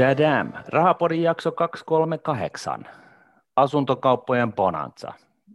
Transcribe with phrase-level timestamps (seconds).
[0.00, 0.52] Tadam.
[0.68, 2.88] Rahapodin jakso 238.
[3.56, 5.12] Asuntokauppojen bonanza.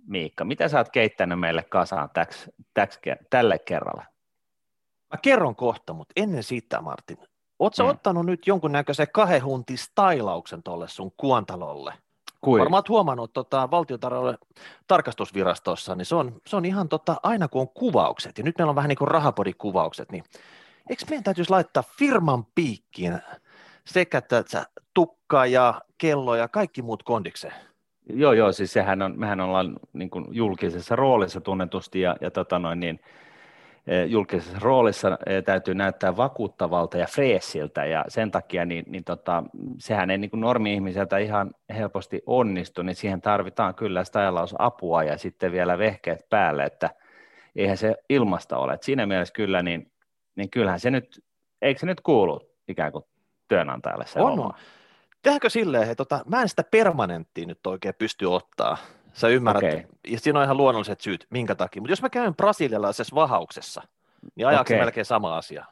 [0.08, 4.04] Miikka, mitä sä oot keittänyt meille kasaan täks, täks, tälle kerralla?
[5.14, 7.18] Mä kerron kohta, mutta ennen sitä, Martin.
[7.60, 7.90] Oletko hmm.
[7.90, 11.94] ottanut nyt jonkunnäköisen kahden huntin stylauksen tuolle sun kuontalolle?
[12.42, 12.60] Kui?
[12.60, 14.38] Varmaan oot huomannut tota, valtiotalouden
[14.88, 18.70] tarkastusvirastossa, niin se on, se on ihan tota, aina kun on kuvaukset, ja nyt meillä
[18.70, 20.24] on vähän niin kuin rahapodikuvaukset, niin
[20.90, 23.20] eikö meidän täytyisi laittaa firman piikkiin
[23.86, 27.54] sekä tätä tukka ja kello ja kaikki muut kondikseen?
[28.10, 32.60] Joo, joo, siis sehän on, mehän ollaan niin kuin julkisessa roolissa tunnetusti ja, ja tota
[32.60, 33.00] noin, niin,
[33.88, 39.44] Eh, julkisessa roolissa eh, täytyy näyttää vakuuttavalta ja freesiltä, ja sen takia niin, niin tota,
[39.78, 44.04] sehän ei niin normi-ihmiseltä ihan helposti onnistu, niin siihen tarvitaan kyllä
[44.60, 46.90] apua ja sitten vielä vehkeet päälle, että
[47.56, 48.74] eihän se ilmasta ole.
[48.74, 49.92] Et siinä mielessä kyllä, niin,
[50.36, 51.24] niin kyllähän se nyt,
[51.62, 53.06] eikö se nyt kuulu ikään kuin
[53.48, 54.54] työnantajalle se on.
[55.22, 58.78] Tehdäänkö silleen, että tota, mä en sitä permanenttia nyt oikein pysty ottaa,
[59.16, 59.84] Sä ymmärrät, okay.
[60.08, 61.82] ja siinä on ihan luonnolliset syyt, minkä takia.
[61.82, 63.82] Mutta jos mä käyn brasilialaisessa vahauksessa,
[64.36, 64.86] niin ajaksi okay.
[64.86, 65.66] melkein sama asia.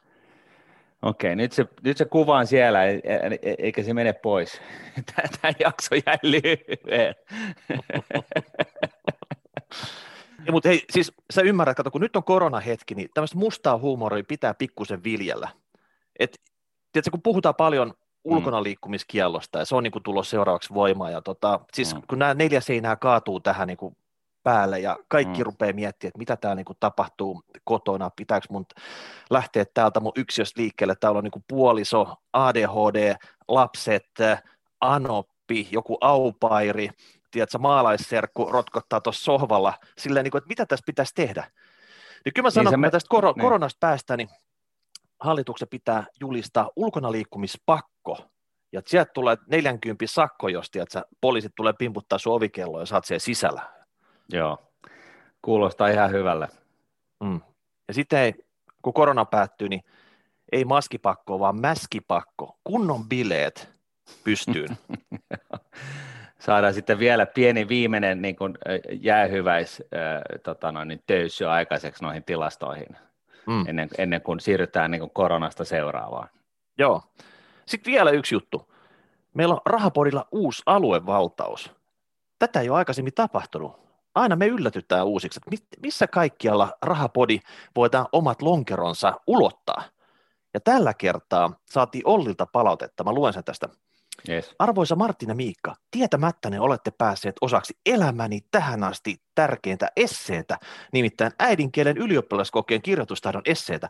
[1.02, 4.60] Okei, nyt se, nyt se kuva on siellä, e, e, e, eikä se mene pois.
[5.40, 7.14] Tämä jakso jäi lyhyen.
[10.46, 14.24] ja, mutta hei, siis sä ymmärrät, kato, kun nyt on koronahetki, niin tämmöistä mustaa huumoria
[14.28, 15.48] pitää pikkusen viljellä.
[16.18, 16.40] Et,
[16.94, 18.36] tiedätkö, kun puhutaan paljon Mm.
[18.36, 21.12] ulkona liikkumiskiellosta, ja se on niin kuin tullut seuraavaksi voimaan.
[21.12, 22.02] Ja tota, siis mm.
[22.08, 23.96] kun nämä neljä seinää kaatuu tähän niin kuin
[24.42, 25.44] päälle, ja kaikki mm.
[25.44, 28.66] rupeaa miettimään, että mitä täällä niin kuin tapahtuu kotona, pitääkö mun
[29.30, 33.14] lähteä täältä mun yksiöstä liikkeelle, täällä on niin kuin puoliso, ADHD,
[33.48, 34.10] lapset,
[34.80, 36.90] anoppi, joku aupairi,
[37.30, 41.50] tiedätkö, maalaisserkku rotkottaa tuossa sohvalla, silleen, niin kuin, että mitä tässä pitäisi tehdä.
[42.24, 43.40] Niin kyllä mä sanon, niin kun me tästä kor- niin.
[43.40, 44.28] koronasta päästään, niin
[45.24, 48.18] hallituksen pitää julistaa ulkona liikkumispakko,
[48.72, 50.88] ja sieltä tulee 40 sakko, jos tiedät,
[51.20, 53.62] poliisit tulee pimputtaa sun ovikelloa ja saat siellä sisällä.
[54.32, 54.72] Joo,
[55.42, 56.48] kuulostaa ihan hyvälle.
[57.24, 57.40] Mm.
[57.88, 58.34] Ja sitten ei,
[58.82, 59.82] kun korona päättyy, niin
[60.52, 63.68] ei maskipakko, vaan mäskipakko, kunnon bileet
[64.24, 64.78] pystyyn.
[66.38, 68.54] Saadaan sitten vielä pieni viimeinen niin kuin
[69.00, 72.96] jäähyväis äh, tota noin, niin töysy aikaiseksi noihin tilastoihin
[73.46, 73.64] mm.
[73.68, 76.28] ennen, ennen kuin siirrytään niin kuin koronasta seuraavaan.
[76.78, 77.02] Joo.
[77.66, 78.72] Sitten vielä yksi juttu.
[79.34, 81.70] Meillä on Rahapodilla uusi aluevaltaus.
[82.38, 83.84] Tätä ei ole aikaisemmin tapahtunut.
[84.14, 87.40] Aina me yllätytään uusiksi, että missä kaikkialla Rahapodi
[87.76, 89.82] voidaan omat lonkeronsa ulottaa.
[90.54, 93.68] Ja tällä kertaa saatiin Ollilta palautetta, mä luen sen tästä
[94.28, 94.54] Yes.
[94.58, 100.58] Arvoisa Martin ja Miikka, tietämättäne olette päässeet osaksi elämäni tähän asti tärkeintä esseetä,
[100.92, 103.88] nimittäin äidinkielen ylioppilaskokeen kirjoitustaidon esseetä.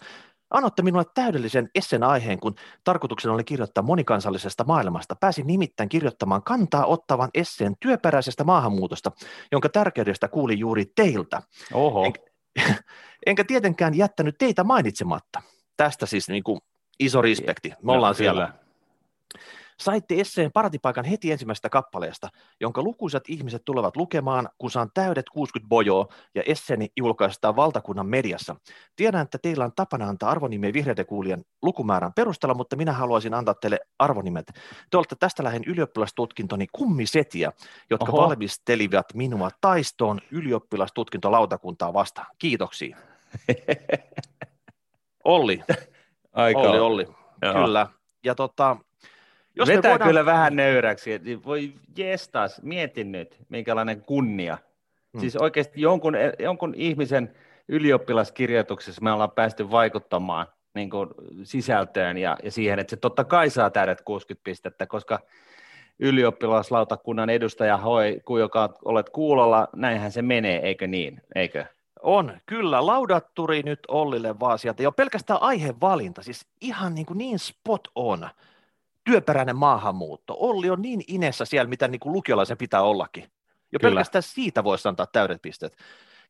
[0.51, 2.55] Annoitte minulle täydellisen esseen aiheen, kun
[2.85, 5.17] tarkoituksena oli kirjoittaa monikansallisesta maailmasta.
[5.17, 9.13] Pääsin nimittäin kirjoittamaan kantaa ottavan esseen työperäisestä maahanmuutosta,
[9.53, 11.43] jonka tärkeydestä kuuli juuri teiltä.
[11.73, 12.05] Oho.
[12.05, 12.13] En,
[13.27, 15.43] enkä tietenkään jättänyt teitä mainitsematta.
[15.77, 16.61] Tästä siis niin kuin
[16.99, 17.73] iso respekti.
[17.83, 18.47] Me ollaan no, siellä.
[18.47, 18.65] Kyllä
[19.81, 22.29] Saitte esseen partipaikan heti ensimmäisestä kappaleesta,
[22.61, 28.57] jonka lukuisat ihmiset tulevat lukemaan, kun saan täydet 60 bojoa ja esseeni julkaistaan valtakunnan mediassa.
[28.97, 33.55] Tiedän, että teillä on tapana antaa arvonimeä vihreiden kuulijan lukumäärän perusteella, mutta minä haluaisin antaa
[33.55, 34.53] teille arvonimet.
[34.91, 37.53] Te olette tästä lähen ylioppilastutkintoni kummisetiä,
[37.91, 38.23] jotka Oho.
[38.23, 42.27] valmistelivat minua taistoon ylioppilastutkintolautakuntaa vastaan.
[42.39, 42.97] Kiitoksia.
[45.25, 45.63] Olli.
[46.33, 47.09] Aika Olli, Olli.
[47.43, 47.55] Joo.
[47.55, 47.87] Kyllä.
[48.25, 48.77] Ja tota,
[49.57, 50.09] jos Vetää voidaan...
[50.09, 51.21] kyllä vähän nöyräksi.
[51.45, 54.59] Voi jestas, mietin nyt, minkälainen kunnia.
[55.13, 55.21] Hmm.
[55.21, 57.35] Siis oikeasti jonkun, jonkun ihmisen
[57.69, 61.09] ylioppilaskirjoituksessa me ollaan päästy vaikuttamaan niin kuin
[61.43, 65.21] sisältöön ja, ja siihen, että se totta kai saa täydet 60 pistettä, koska
[65.99, 71.65] ylioppilaslautakunnan edustaja hoi, kun joka olet kuulolla, näinhän se menee, eikö niin, eikö?
[72.03, 72.87] On, kyllä.
[72.87, 74.83] Laudatturi nyt Ollille vaan sieltä.
[74.83, 78.29] Jo pelkästään aihevalinta, siis ihan niin, kuin niin spot on
[79.05, 80.37] työperäinen maahanmuutto.
[80.39, 83.25] Olli on niin inessä siellä, mitä niin kuin lukiolaisen pitää ollakin.
[83.73, 83.91] Jo Kyllä.
[83.91, 85.77] pelkästään siitä voisi antaa täydet pisteet.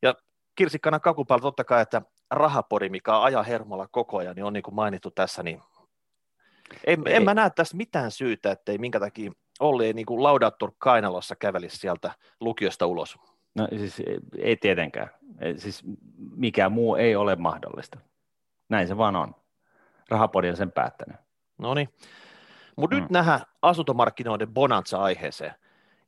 [0.01, 0.15] Ja
[0.55, 2.01] kirsikkana kakupäällä totta kai, että
[2.31, 5.61] rahapori, mikä ajaa hermolla koko ajan, niin on niin kuin mainittu tässä, niin
[6.87, 7.15] en, ei.
[7.15, 10.71] en mä näe tässä mitään syytä, että ei minkä takia Olli ei niin kuin laudattur
[10.77, 13.17] kainalossa kävelisi sieltä lukiosta ulos.
[13.55, 14.01] No siis
[14.37, 15.09] ei tietenkään.
[15.57, 15.83] Siis
[16.35, 17.99] mikään muu ei ole mahdollista.
[18.69, 19.35] Näin se vaan on.
[20.09, 21.17] Rahapodi on sen päättänyt.
[21.57, 21.89] No niin.
[22.75, 23.01] Mutta mm.
[23.01, 25.53] nyt nähdään asuntomarkkinoiden bonanza-aiheeseen.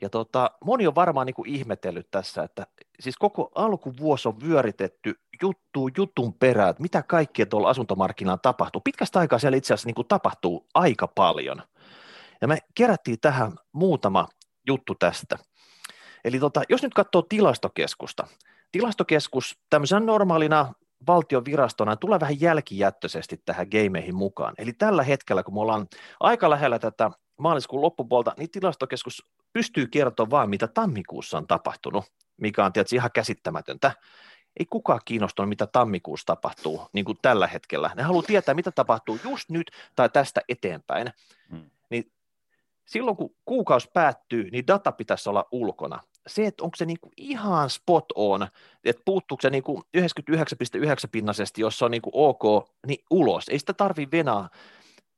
[0.01, 2.67] Ja tota, moni on varmaan niin kuin ihmetellyt tässä, että
[2.99, 8.81] siis koko alkuvuosi on vyöritetty juttu jutun perään, että mitä kaikkea tuolla asuntomarkkinoilla tapahtuu.
[8.81, 11.63] Pitkästä aikaa siellä itse asiassa niin kuin tapahtuu aika paljon.
[12.41, 14.27] Ja me kerättiin tähän muutama
[14.67, 15.37] juttu tästä.
[16.25, 18.27] Eli tota, jos nyt katsoo tilastokeskusta,
[18.71, 20.73] tilastokeskus tämmöisenä normaalina
[21.07, 24.53] valtion virastona tulee vähän jälkijättöisesti tähän gameihin mukaan.
[24.57, 25.87] Eli tällä hetkellä, kun me ollaan
[26.19, 32.05] aika lähellä tätä maaliskuun loppupuolta, niin tilastokeskus pystyy kertomaan vain, mitä tammikuussa on tapahtunut,
[32.37, 33.91] mikä on tietysti ihan käsittämätöntä.
[34.59, 37.91] Ei kukaan kiinnostunut, mitä tammikuussa tapahtuu, niin kuin tällä hetkellä.
[37.95, 41.13] Ne haluaa tietää, mitä tapahtuu just nyt tai tästä eteenpäin.
[41.49, 41.69] Hmm.
[41.89, 42.11] Niin
[42.85, 47.69] silloin, kun kuukausi päättyy, niin data pitäisi olla ulkona se, että onko se niinku ihan
[47.69, 48.47] spot on,
[48.85, 50.03] että puuttuuko se niinku 99,9
[51.11, 53.49] pinnaisesti, jos se on niinku ok, niin ulos.
[53.49, 54.49] Ei sitä tarvi venaa,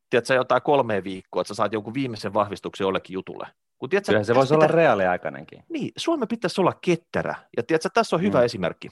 [0.10, 3.48] tiedätkö, jotain kolme viikkoa, että sä saat jonkun viimeisen vahvistuksen jollekin jutulle.
[3.78, 4.58] Kun, tiedätkö, Kyllä se voisi pitää...
[4.58, 5.64] olla reaaliaikainenkin.
[5.70, 8.46] Niin, Suomen pitäisi olla ketterä, ja tiedätkö, tässä on hyvä mm.
[8.46, 8.90] esimerkki.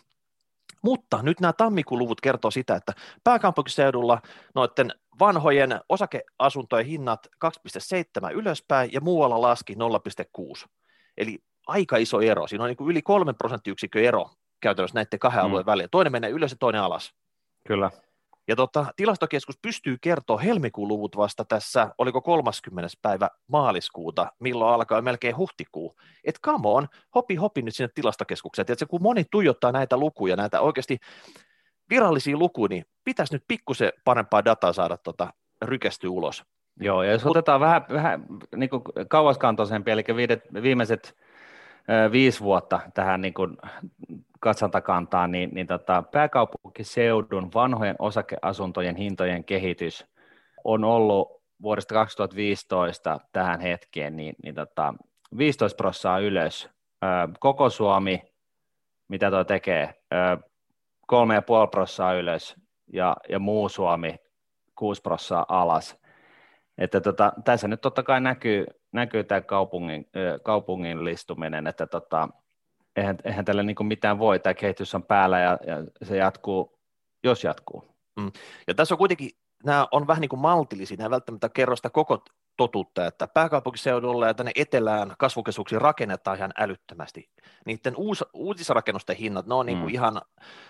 [0.82, 2.94] Mutta nyt nämä tammikuun luvut kertoo sitä, että
[3.24, 4.22] pääkaupunkiseudulla
[4.56, 10.66] noiden vanhojen osakeasuntojen hinnat 2,7 ylöspäin ja muualla laski 0,6.
[11.18, 12.48] Eli aika iso ero.
[12.48, 14.30] Siinä on niin kuin yli kolmen prosenttiyksikön ero
[14.62, 15.46] käytännössä näiden kahden mm.
[15.46, 15.88] alueen välillä.
[15.92, 17.14] Toinen menee ylös ja toinen alas.
[17.68, 17.92] Kyllä.
[18.48, 22.90] Ja tota, tilastokeskus pystyy kertoa helmikuun luvut vasta tässä, oliko 30.
[23.02, 25.96] päivä maaliskuuta, milloin alkaa melkein huhtikuu.
[26.24, 28.66] Että come on, hopi hopi nyt sinne tilastokeskukseen.
[28.66, 30.98] Tiedätkö, kun moni tuijottaa näitä lukuja, näitä oikeasti
[31.90, 36.44] virallisia lukuja, niin pitäisi nyt pikkusen parempaa dataa saada tota, rykästyä ulos.
[36.80, 38.26] Joo, ja jos Mut, otetaan vähän, vähän
[38.56, 38.70] niin
[39.10, 40.04] kauaskantoisempi, eli
[40.62, 41.16] viimeiset
[42.12, 43.58] viisi vuotta tähän niin kuin
[44.40, 50.06] katsantakantaan, niin, niin tota, pääkaupunkiseudun vanhojen osakeasuntojen hintojen kehitys
[50.64, 54.94] on ollut vuodesta 2015 tähän hetkeen niin, niin tota,
[55.38, 56.70] 15 prosenttia ylös.
[57.40, 58.22] Koko Suomi,
[59.08, 59.94] mitä tuo tekee,
[61.14, 62.56] 3,5 prosenttia ylös
[62.94, 64.16] ja, ja muu Suomi
[64.76, 65.98] 6 prosenttia alas.
[66.78, 70.10] Että tota, tässä nyt totta kai näkyy, näkyy tämä kaupungin,
[70.44, 72.30] kaupungin listuminen, että tota,
[72.96, 76.80] eihän, eihän tällä niin mitään voi, tämä kehitys on päällä ja, ja se jatkuu,
[77.24, 77.86] jos jatkuu.
[78.20, 78.32] Mm.
[78.68, 79.30] Ja tässä on kuitenkin,
[79.64, 82.24] nämä on vähän niin kuin maltillisia, nämä välttämättä kerro sitä koko
[82.58, 87.30] totuutta, että pääkaupunkiseudulla ja tänne etelään kasvukeskuksiin rakennetaan ihan älyttömästi.
[87.66, 89.94] Niiden uus, uutisrakennusten hinnat, ne on niin kuin mm.
[89.94, 90.22] ihan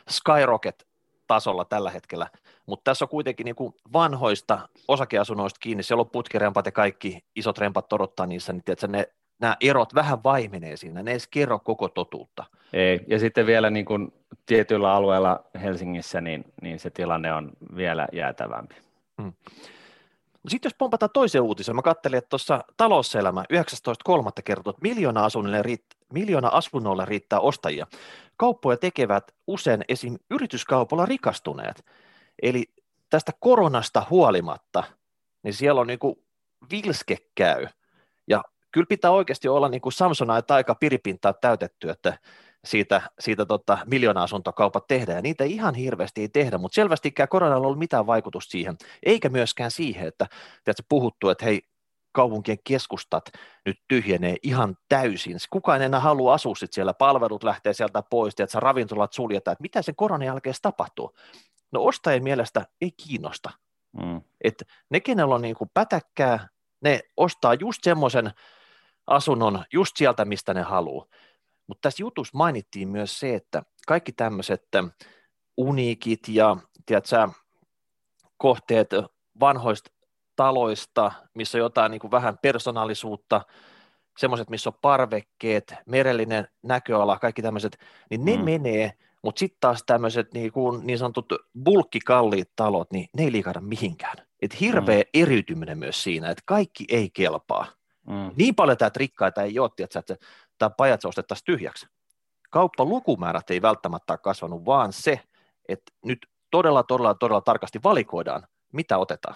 [0.10, 0.88] skyrocket
[1.28, 2.28] tasolla tällä hetkellä,
[2.66, 7.58] mutta tässä on kuitenkin niin kuin vanhoista osakeasunnoista kiinni, siellä on putkirempat ja kaikki isot
[7.58, 9.10] rempat torottaa niissä, niin tiedätkö, ne,
[9.40, 12.44] nämä erot vähän vaimenee siinä, ne edes kerro koko totuutta.
[12.74, 14.14] Ei, ja sitten vielä niin kuin
[14.46, 18.76] tietyillä alueilla Helsingissä, niin, niin se tilanne on vielä jäätävämpi.
[19.22, 19.34] Hmm.
[20.48, 24.32] Sitten jos pompataan toiseen uutiseen, mä katselin, että tuossa talouselämä 19.3.
[24.46, 25.28] kertoo, että miljoona,
[25.62, 27.88] riitt- miljoona asunnolle riittää ostajia.
[28.38, 30.18] Kauppoja tekevät usein esim.
[30.32, 31.86] yrityskaupalla rikastuneet.
[32.42, 32.66] Eli
[33.10, 34.84] tästä koronasta huolimatta,
[35.44, 36.16] niin siellä on niin kuin
[36.72, 37.68] vilske käy.
[38.28, 42.20] Ja kyllä pitää oikeasti olla niin kuin Samsonite aika piripintaa täytetty, että
[42.68, 47.66] siitä, siitä tota, miljoona-asuntokaupat tehdään, ja niitä ihan hirveästi ei tehdä, mutta selvästikään koronalla ei
[47.66, 50.26] ollut mitään vaikutusta siihen, eikä myöskään siihen, että
[50.64, 51.62] tiedätkö, puhuttu, että hei,
[52.12, 53.26] kaupunkien keskustat
[53.66, 55.38] nyt tyhjenee ihan täysin.
[55.50, 59.82] Kukaan enää halua asua sit siellä, palvelut lähtee sieltä pois, että ravintolat suljetaan, että mitä
[59.82, 61.16] sen koronan jälkeen tapahtuu.
[61.72, 63.52] No ostajien mielestä ei kiinnosta.
[64.04, 64.22] Mm.
[64.44, 66.48] Että ne, kenellä on niin kuin pätäkkää,
[66.82, 68.32] ne ostaa just semmoisen
[69.08, 71.06] asunnon just sieltä, mistä ne haluaa.
[71.68, 74.64] Mutta tässä jutussa mainittiin myös se, että kaikki tämmöiset
[75.58, 77.28] uniikit ja tiedätkö,
[78.38, 78.90] kohteet
[79.40, 79.92] vanhoista
[80.36, 83.42] taloista, missä on jotain niin kuin vähän persoonallisuutta,
[84.18, 87.78] semmoiset, missä on parvekkeet, merellinen näköala, kaikki tämmöiset,
[88.10, 88.44] niin ne mm.
[88.44, 91.34] menee, mutta sitten taas tämmöiset niin, kuin, niin sanotut
[91.64, 94.18] bulkkikalliit talot, niin ne ei liikahda mihinkään.
[94.42, 95.10] Et hirveä mm.
[95.14, 97.66] eriytyminen myös siinä, että kaikki ei kelpaa.
[98.08, 98.32] Mm.
[98.36, 100.18] Niin paljon tämä rikkaita ei ole, että
[100.58, 101.88] tämä pajat ostettaisiin tyhjäksi.
[102.50, 105.20] Kauppa lukumäärät ei välttämättä ole kasvanut, vaan se,
[105.68, 109.36] että nyt todella, todella, todella tarkasti valikoidaan, mitä otetaan.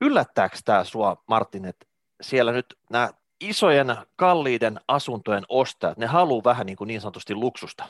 [0.00, 1.86] Yllättääkö tämä sua, Martin, että
[2.20, 3.10] siellä nyt nämä
[3.40, 7.84] isojen kalliiden asuntojen ostajat, ne haluaa vähän niin, kuin niin sanotusti luksusta?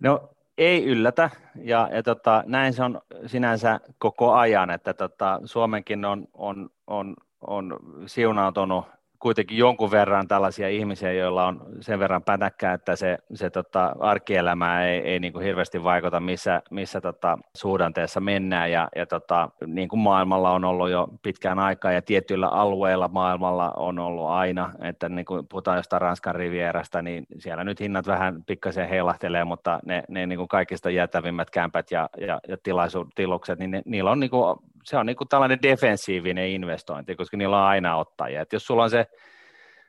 [0.00, 0.28] No
[0.58, 6.26] ei yllätä, ja, ja tota, näin se on sinänsä koko ajan, että tota, Suomenkin on,
[6.32, 7.16] on, on,
[7.46, 8.84] on siunautunut
[9.24, 14.84] kuitenkin jonkun verran tällaisia ihmisiä, joilla on sen verran pätäkkää, että se, se tota, arkielämä
[14.84, 18.70] ei, ei niin kuin hirveästi vaikuta, missä, missä tota, suhdanteessa mennään.
[18.70, 23.72] Ja, ja tota, niin kuin maailmalla on ollut jo pitkään aikaa ja tietyillä alueilla maailmalla
[23.76, 28.44] on ollut aina, että niin kuin puhutaan jostain Ranskan rivierasta, niin siellä nyt hinnat vähän
[28.46, 33.58] pikkasen heilahtelee, mutta ne, ne niin kuin kaikista jäätävimmät kämpät ja, ja, ja tilaisu, tilukset,
[33.58, 37.58] niin ne, niillä on niin kuin se on niin kuin tällainen defensiivinen investointi, koska niillä
[37.58, 38.40] on aina ottajia.
[38.40, 39.06] Et jos sulla on se,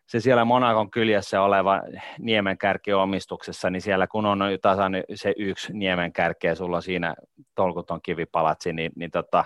[0.06, 1.82] se siellä Monakon kyljessä oleva
[2.20, 7.16] niemenkärki omistuksessa, niin siellä kun on tasan se yksi niemenkärki ja sulla on siinä
[7.56, 9.46] tolkuton kivipalatsi, niin, niin tota,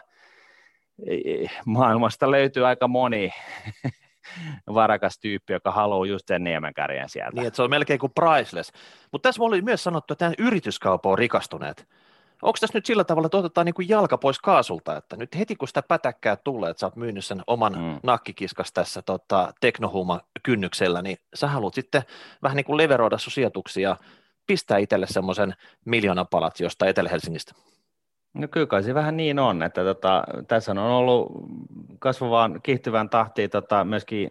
[1.65, 3.31] maailmasta löytyy aika moni
[4.73, 7.35] varakas tyyppi, joka haluaa just sen niemenkärjen sieltä.
[7.35, 8.71] Niin, että se on melkein kuin priceless.
[9.11, 11.87] Mutta tässä oli myös sanottu, että yrityskaupo on rikastuneet.
[12.41, 15.55] Onko tässä nyt sillä tavalla, että otetaan niin kuin jalka pois kaasulta, että nyt heti
[15.55, 17.99] kun sitä pätäkkää tulee, että sä oot myynyt sen oman mm.
[18.03, 22.01] nakkikiskas tässä tota, teknohuuma kynnyksellä, niin sä haluat sitten
[22.43, 23.97] vähän niin kuin leveroida sun sijoituksia,
[24.47, 25.55] pistää itselle semmoisen
[26.29, 27.53] palat josta Etelä-Helsingistä.
[28.33, 31.31] No kyllä kai se vähän niin on, että tota, tässä on ollut
[31.99, 34.29] kasvavaan kiihtyvään tahtiin tota, myöskin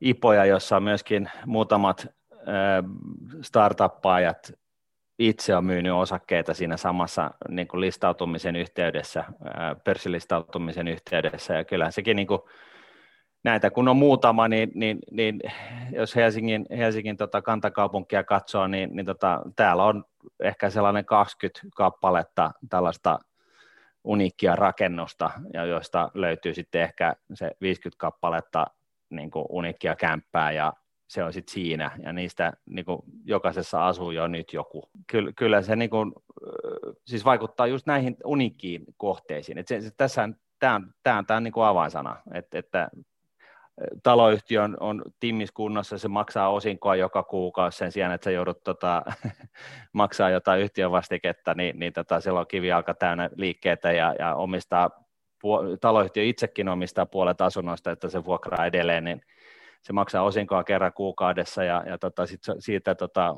[0.00, 2.06] ipoja, jossa myöskin muutamat
[3.42, 4.52] startuppaajat
[5.20, 9.24] itse on myynyt osakkeita siinä samassa niin kuin listautumisen yhteydessä,
[9.84, 12.40] pörssilistautumisen yhteydessä, ja kyllähän sekin niin kuin,
[13.44, 15.40] näitä kun on muutama, niin, niin, niin
[15.92, 20.04] jos Helsingin, Helsingin tota kantakaupunkia katsoo, niin, niin tota, täällä on
[20.40, 23.18] ehkä sellainen 20 kappaletta tällaista
[24.04, 28.66] uniikkia rakennusta, ja joista löytyy sitten ehkä se 50 kappaletta
[29.10, 30.72] niin kuin uniikkia kämppää ja
[31.10, 34.90] se on sitten siinä, ja niistä niin kuin, jokaisessa asuu jo nyt joku.
[35.06, 36.12] Kyllä, kyllä se niin kuin,
[37.06, 39.58] siis vaikuttaa just näihin uniikkiin kohteisiin.
[39.58, 42.90] Et se, se, tässä tämä on, tämä on, tämä on niin kuin avainsana, että, että
[44.02, 49.02] taloyhtiö on, on timmiskunnossa, se maksaa osinkoa joka kuukausi sen sijaan, että sä joudut tota,
[49.92, 54.90] maksaa jotain yhtiön vastiketta, niin, niin tota, siellä on kivijalka täynnä liikkeitä ja, ja omistaa,
[55.80, 59.22] taloyhtiö itsekin omistaa puolet asunnoista, että se vuokraa edelleen, niin
[59.82, 63.36] se maksaa osinkoa kerran kuukaudessa ja, ja tota, sit siitä tota,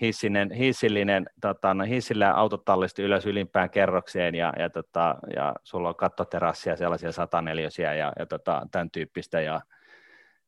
[0.00, 5.96] hissinen, hissillinen, tota, no, hissillä autotallisti ylös ylimpään kerrokseen ja, ja, tota, ja sulla on
[5.96, 9.60] kattoterassia sellaisia sataneliösiä ja, ja tota, tämän tyyppistä ja,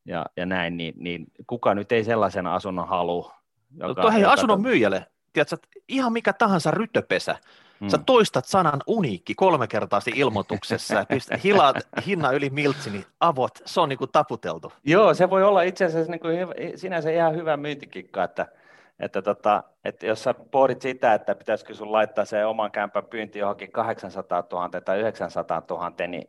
[0.05, 3.35] ja, ja näin, niin, niin kuka nyt ei sellaisen asunnon halua.
[3.79, 5.57] Joka, no, joka, asunnon myyjälle, tiedätkö,
[5.89, 7.37] ihan mikä tahansa ryttöpesä,
[7.81, 7.89] Mm.
[7.89, 13.59] Sä toistat sanan uniikki kolme kertaa ilmoituksessa ja pistät hilaat hinnan yli miltsi, niin avot,
[13.65, 14.73] se on niin kuin taputeltu.
[14.85, 16.37] Joo, se voi olla itse asiassa niin kuin
[16.75, 18.47] sinänsä ihan hyvä myyntikikka, että,
[19.01, 23.39] että, tota, että jos sä pohdit sitä, että pitäisikö sun laittaa se oman kämpän pyynti
[23.39, 26.29] johonkin 800 000 tai 900 000, niin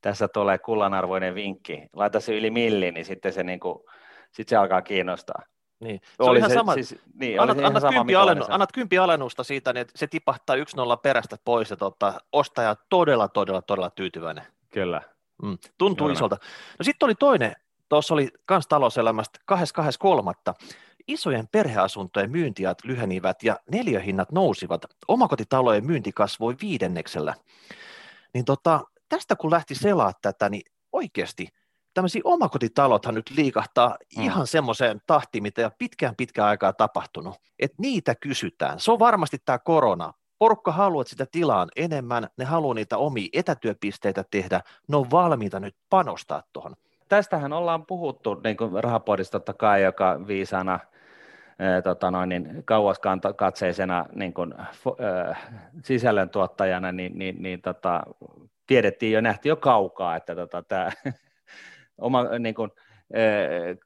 [0.00, 1.88] tässä tulee kullanarvoinen vinkki.
[1.92, 3.78] Laita se yli milli, niin sitten se, niin kuin,
[4.32, 5.42] sitten se alkaa kiinnostaa.
[5.80, 6.00] Niin.
[6.16, 6.74] Se oli ihan se, sama.
[6.74, 10.60] Siis, niin, annat, annat, sama kympi alennu, annat kympi alennusta siitä, niin se tipahtaa 1-0
[11.02, 14.44] perästä pois ja tota, ostaja todella, todella, todella tyytyväinen.
[14.70, 15.02] Kyllä.
[15.42, 16.16] Mm, tuntuu Kyllä.
[16.16, 16.36] isolta.
[16.78, 17.52] No sitten oli toinen,
[17.88, 20.54] tuossa oli kans talouselämästä 2.2.3.
[21.08, 24.82] Isojen perheasuntojen myyntiät lyhenivät ja neljöhinnat nousivat.
[25.08, 27.34] Omakotitalojen myynti kasvoi viidenneksellä.
[28.34, 30.62] Niin tota, tästä kun lähti selaa tätä, niin
[30.92, 31.48] oikeasti–
[31.94, 34.22] tämmöisiä omakotitalothan nyt liikahtaa mm.
[34.22, 38.80] ihan semmoiseen tahtiin, mitä ei ole pitkään pitkään aikaa tapahtunut, että niitä kysytään.
[38.80, 40.12] Se on varmasti tämä korona.
[40.38, 45.60] Porukka haluaa, että sitä tilaan enemmän, ne haluaa niitä omia etätyöpisteitä tehdä, ne on valmiita
[45.60, 46.76] nyt panostaa tuohon.
[47.08, 50.80] Tästähän ollaan puhuttu niin kuin rahapodista totta kai, joka viisana
[51.84, 53.00] tota noin, niin kauas
[53.36, 55.50] katseisena niin kuin, äh,
[55.82, 58.02] sisällöntuottajana, niin, niin, niin tota,
[58.66, 60.90] tiedettiin jo, nähtiin jo kaukaa, että tota, tämä
[61.98, 62.70] oma, niin kuin,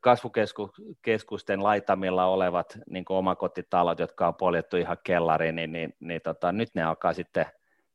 [0.00, 6.52] kasvukeskusten laitamilla olevat niin kuin omakotitalot, jotka on poljettu ihan kellariin, niin, niin, niin tota,
[6.52, 7.46] nyt ne alkaa sitten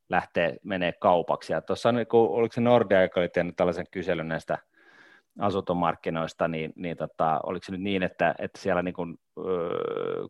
[0.10, 1.54] lähteä menee kaupaksi.
[1.54, 4.58] Ja tuossa niin kuin, oliko se Nordea, joka oli tehnyt tällaisen kyselyn näistä
[5.40, 9.18] asuntomarkkinoista, niin, niin tota, oliko se nyt niin, että, että siellä niin kuin,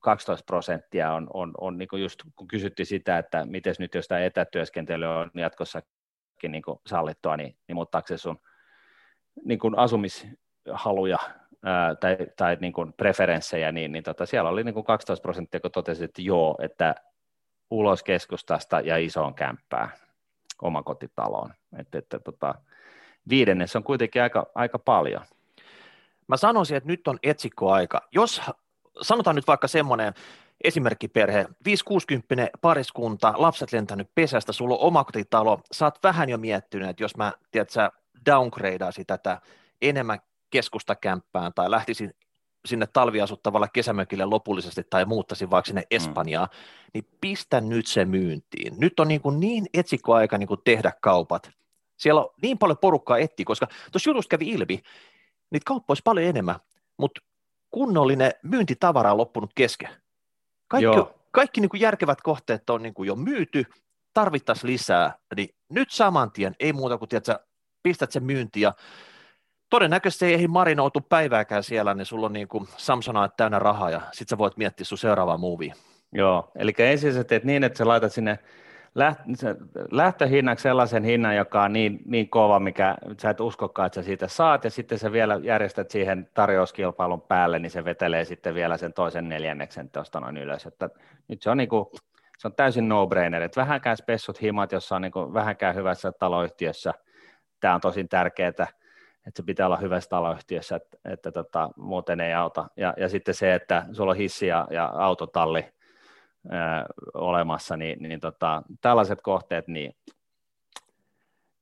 [0.01, 4.07] 12 prosenttia on, on, on niin kuin just kun kysyttiin sitä, että miten nyt jos
[4.07, 8.39] tämä etätyöskentely on jatkossakin niin kuin sallittua, niin, niin muuttaako se sun
[9.45, 11.17] niin kuin asumishaluja
[11.63, 15.59] ää, tai, tai niin kuin preferenssejä, niin, niin tota, siellä oli niin kuin 12 prosenttia,
[15.59, 16.95] kun totesi, että joo, että
[17.71, 19.89] ulos keskustasta ja isoon kämppään
[20.61, 21.53] omakotitaloon.
[21.77, 22.55] Että, että tota,
[23.29, 25.21] viidennes on kuitenkin aika, aika paljon.
[26.27, 28.01] Mä sanoisin, että nyt on etsikkoaika.
[28.11, 28.41] Jos
[29.01, 30.13] sanotaan nyt vaikka semmoinen
[30.63, 31.73] esimerkkiperhe, 5-60
[32.61, 37.33] pariskunta, lapset lentänyt pesästä, sulla on omakotitalo, sä oot vähän jo miettinyt, että jos mä,
[37.51, 37.69] tiedät,
[38.25, 39.41] downgradeasi tätä
[39.81, 42.13] enemmän keskustakämppään tai lähtisin
[42.65, 45.87] sinne talviasuttavalle kesämökille lopullisesti tai muuttaisin vaikka sinne mm.
[45.91, 46.89] Espanjaan, mm.
[46.93, 48.73] niin pistä nyt se myyntiin.
[48.77, 51.51] Nyt on niin, kuin niin etsikkoaika niin kuin tehdä kaupat.
[51.97, 54.81] Siellä on niin paljon porukkaa etti, koska tuossa jutussa kävi ilmi,
[55.51, 56.55] niitä kauppoja olisi paljon enemmän,
[56.97, 57.21] mutta
[57.71, 59.89] kunnollinen myyntitavara on loppunut kesken.
[60.67, 60.97] Kaikki,
[61.31, 63.65] kaikki niin kuin järkevät kohteet on niin kuin jo myyty,
[64.13, 67.39] tarvittaisiin lisää, niin nyt saman tien ei muuta kuin tiedätkö,
[67.83, 68.73] pistät sen myyntiin ja
[69.69, 74.29] todennäköisesti ei marinoutu päivääkään siellä, niin sulla on niin kuin Samsonite täynnä rahaa ja sit
[74.29, 75.73] sä voit miettiä sun seuraavaa movie.
[76.11, 78.39] Joo, eli ensin sä teet niin, että sä laitat sinne
[79.91, 84.27] lähtöhinnaksi sellaisen hinnan, joka on niin, niin kova, mikä sä et uskokaan, että sä siitä
[84.27, 88.93] saat, ja sitten sä vielä järjestät siihen tarjouskilpailun päälle, niin se vetelee sitten vielä sen
[88.93, 90.65] toisen neljänneksen tuosta noin ylös.
[90.65, 90.89] Että
[91.27, 91.85] nyt se on, niin kuin,
[92.37, 96.93] se on täysin no-brainer, että vähänkään spessut himat, jossa on niin kuin vähänkään hyvässä taloyhtiössä,
[97.63, 98.67] tämä on tosi tärkeää, että
[99.35, 102.67] se pitää olla hyvässä taloyhtiössä, että, että tota, muuten ei auta.
[102.77, 105.65] Ja, ja sitten se, että sulla on hissi ja, ja autotalli,
[107.13, 109.95] olemassa, niin, niin tota, tällaiset kohteet, niin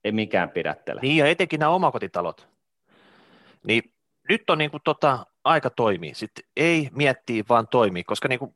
[0.03, 1.01] ei mikään pidättele.
[1.01, 2.48] Niin, ja etenkin nämä omakotitalot.
[3.63, 3.93] Niin
[4.29, 6.13] nyt on niin kuin tota, aika toimii.
[6.13, 8.55] Sitten ei miettiä, vaan toimii, koska niin kuin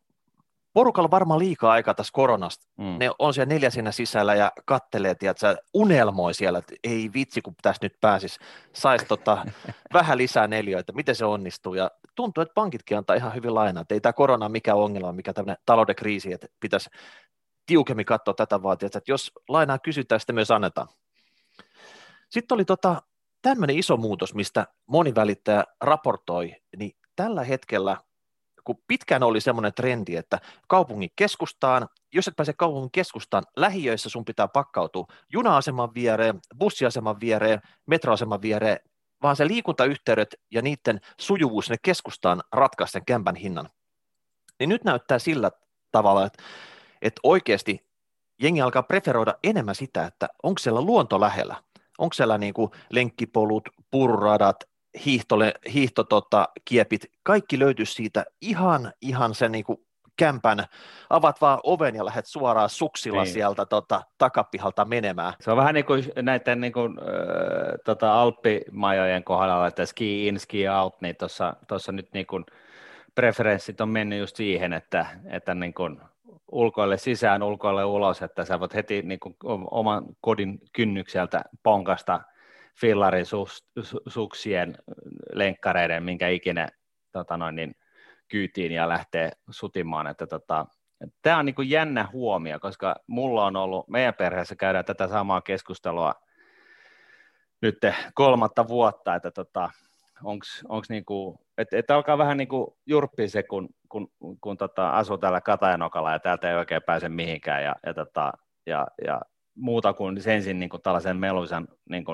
[0.75, 2.67] porukalla varmaan liikaa aikaa tässä koronasta.
[2.77, 2.97] Mm.
[2.99, 7.53] Ne on siellä neljä siinä sisällä ja kattelee, että unelmoi siellä, että ei vitsi, kun
[7.61, 8.39] tässä nyt pääsis,
[8.73, 9.45] saisi tota,
[9.93, 11.73] vähän lisää neljöitä, miten se onnistuu.
[11.73, 15.33] Ja tuntuu, että pankitkin antaa ihan hyvin lainaa, että ei tämä korona mikä ongelma, mikä
[15.33, 16.89] tämmöinen talouden kriisi, että pitäisi
[17.65, 20.87] tiukemmin katsoa tätä vaatia, että jos lainaa kysytään, sitten myös annetaan.
[22.29, 23.01] Sitten oli tota,
[23.41, 27.97] tämmöinen iso muutos, mistä moni välittäjä raportoi, niin tällä hetkellä
[28.65, 34.25] kun pitkään oli semmoinen trendi, että kaupungin keskustaan, jos et pääse kaupungin keskustaan, lähiöissä sun
[34.25, 38.79] pitää pakkautua juna-aseman viereen, bussiaseman viereen, metroaseman viereen,
[39.21, 43.69] vaan se liikuntayhteydet ja niiden sujuvuus ne keskustaan ratkaisi sen kämpän hinnan.
[44.59, 45.51] Niin nyt näyttää sillä
[45.91, 46.43] tavalla, että,
[47.01, 47.85] että oikeasti
[48.41, 51.55] jengi alkaa preferoida enemmän sitä, että onko siellä luonto lähellä,
[51.97, 54.63] onko siellä niin kuin lenkkipolut, purradat,
[55.05, 59.79] hiihtole, hiihto, tota, kiepit, kaikki löytyisi siitä ihan, ihan sen niin kuin
[60.17, 60.65] kämpän,
[61.09, 63.33] avaat vaan oven ja lähdet suoraan suksilla niin.
[63.33, 65.33] sieltä tota, takapihalta menemään.
[65.39, 67.05] Se on vähän niin kuin näiden niin kuin, äh,
[67.85, 71.15] tota Alppimajojen kohdalla, että ski in, ski out, niin
[71.67, 72.45] tuossa nyt niin kuin
[73.15, 76.01] preferenssit on mennyt just siihen, että, että niin kuin
[76.51, 79.35] ulkoille sisään, ulkoille ulos, että sä voit heti niin kuin
[79.71, 82.21] oman kodin kynnykseltä ponkasta–
[82.81, 83.47] fillarin su,
[84.07, 84.75] suksien,
[85.33, 86.67] lenkkareiden, minkä ikinä
[87.11, 87.75] tota noin, niin,
[88.27, 90.07] kyytiin ja lähtee sutimaan.
[90.07, 90.65] Että, tota,
[91.21, 95.41] tämä on niin kuin jännä huomio, koska mulla on ollut, meidän perheessä käydään tätä samaa
[95.41, 96.13] keskustelua
[97.61, 97.77] nyt
[98.13, 99.69] kolmatta vuotta, että tota,
[100.23, 102.67] onko niinku, että et alkaa vähän niin kuin
[103.27, 104.07] se, kun, kun,
[104.41, 108.31] kun tota, asuu täällä Katajanokalla ja täältä ei oikein pääse mihinkään ja, ja, tota,
[108.65, 109.21] ja, ja
[109.55, 112.05] muuta kuin ensin niin kuin tällaisen meluisan niin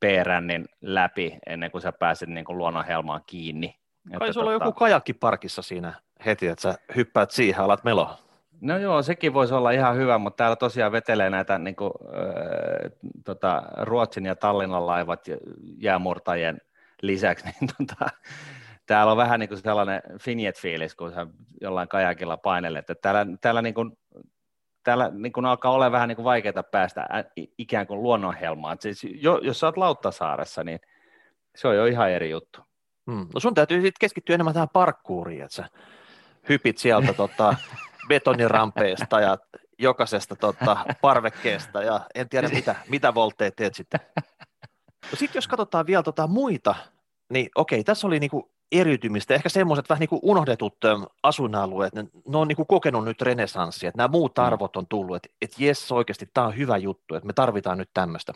[0.00, 3.76] kuin P-rännin läpi ennen kuin sä pääset niin kuin luonnonhelmaan kiinni.
[4.18, 4.66] Kai sulla on tota...
[4.66, 5.92] joku kajakkiparkissa siinä
[6.26, 8.18] heti, että sä hyppäät siihen, alat meloa.
[8.60, 12.90] No joo, sekin voisi olla ihan hyvä, mutta täällä tosiaan vetelee näitä niin kuin, äh,
[13.24, 15.20] tota, Ruotsin ja Tallinnan laivat
[15.78, 16.58] jäämurtajien
[17.02, 18.10] lisäksi, niin tota,
[18.86, 21.26] täällä on vähän niin kuin sellainen finjet-fiilis, kun sä
[21.60, 22.90] jollain kajakilla painelet.
[22.90, 23.98] Että täällä, täällä niin kuin
[24.84, 27.06] täällä niin kun alkaa olla vähän niin kuin vaikeaa päästä
[27.58, 28.76] ikään kuin luonnonhelmaan.
[28.80, 30.80] Siis, jo, jos sä oot Lauttasaaressa, niin
[31.56, 32.60] se on jo ihan eri juttu.
[33.10, 33.26] Hmm.
[33.34, 35.68] No sun täytyy sitten keskittyä enemmän tähän parkkuuriin, että sä
[36.48, 37.54] hypit sieltä tota,
[38.08, 39.38] betonirampeesta ja
[39.78, 44.00] jokaisesta tota, parvekkeesta ja en tiedä mitä, mitä voltteja teet sitten.
[45.10, 46.74] No sitten jos katsotaan vielä tota muita,
[47.28, 50.76] niin okei, tässä oli niinku eriytymistä, ehkä semmoiset vähän niin kuin unohdetut
[51.22, 54.44] asuinalueet, ne, ne on niin kuin kokenut nyt renesanssia, että nämä muut mm.
[54.44, 57.90] arvot on tullut, että, että jes oikeasti tämä on hyvä juttu, että me tarvitaan nyt
[57.94, 58.32] tämmöistä.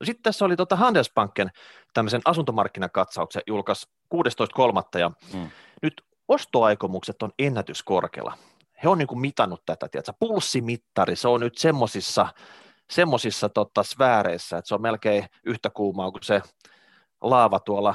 [0.00, 1.50] No sitten tässä oli tota Handelsbanken
[1.94, 4.98] tämmöisen asuntomarkkinakatsauksen julkaisi 16.3.
[4.98, 5.50] ja mm.
[5.82, 8.38] nyt ostoaikomukset on ennätyskorkealla.
[8.82, 12.28] He on niin kuin mitannut tätä, tiedätkö, pulssimittari, se on nyt semmoisissa
[12.90, 16.42] semmosissa tota, sfääreissä, että se on melkein yhtä kuumaa kuin se
[17.20, 17.94] laava tuolla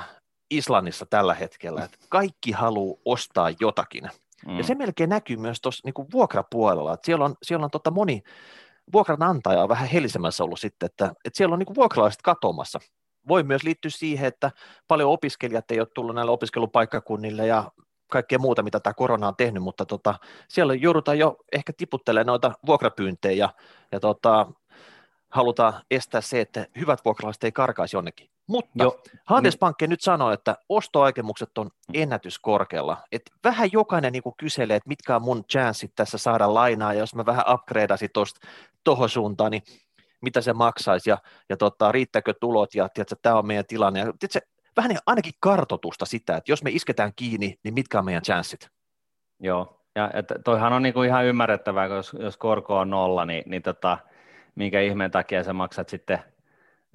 [0.49, 4.09] Islannissa tällä hetkellä, että kaikki haluaa ostaa jotakin.
[4.45, 4.57] Mm.
[4.57, 8.23] Ja se melkein näkyy myös tuossa niin vuokrapuolella, että siellä on, siellä on tota moni
[8.93, 12.79] vuokranantaja on vähän helisemässä ollut sitten, että, että siellä on niin vuokralaiset katomassa.
[13.27, 14.51] Voi myös liittyä siihen, että
[14.87, 17.71] paljon opiskelijat ei ole tullut näille opiskelupaikkakunnille ja
[18.11, 20.15] kaikkea muuta, mitä tämä korona on tehnyt, mutta tota,
[20.47, 23.49] siellä joudutaan jo ehkä tiputtelemaan noita vuokrapyyntejä ja,
[23.91, 24.51] ja tota,
[25.29, 28.29] halutaan estää se, että hyvät vuokralaiset ei karkaisi jonnekin.
[28.47, 32.97] Mutta jo, Handelsbank niin, nyt sanoo, että ostoaikemukset on ennätyskorkealla.
[33.11, 37.15] Et vähän jokainen niinku kyselee, että mitkä on mun chanssit tässä saada lainaa, ja jos
[37.15, 38.47] mä vähän upgradeasin tuosta
[38.83, 39.63] tuohon suuntaan, niin
[40.21, 41.17] mitä se maksaisi, ja,
[41.49, 42.89] ja tota, riittääkö tulot, ja
[43.21, 43.99] tämä on meidän tilanne.
[43.99, 44.39] Ja, tiedätkö,
[44.77, 48.69] vähän niin ainakin kartotusta sitä, että jos me isketään kiinni, niin mitkä on meidän chanssit?
[49.39, 53.61] Joo, ja että toihan on niinku ihan ymmärrettävää, jos, jos korko on nolla, niin, niin
[53.61, 53.97] tota,
[54.55, 56.19] minkä ihmeen takia sä maksat sitten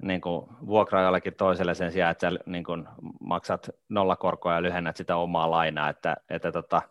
[0.03, 2.87] niin kuin vuokraa jollekin toiselle sen sijaan, että sä niin kuin
[3.19, 6.81] maksat nollakorkoa ja lyhennät sitä omaa lainaa, että, että tota,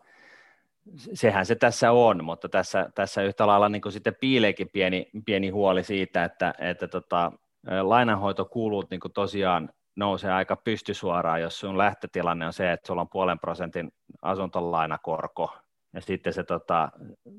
[1.13, 5.49] sehän se tässä on, mutta tässä, tässä yhtä lailla niin kuin sitten piileekin pieni, pieni
[5.49, 7.31] huoli siitä, että, että tota,
[7.81, 13.09] lainanhoitokulut niin kuin tosiaan nousee aika pystysuoraan, jos sun lähtötilanne on se, että sulla on
[13.09, 15.57] puolen prosentin asuntolainakorko,
[15.93, 16.89] ja sitten se tota,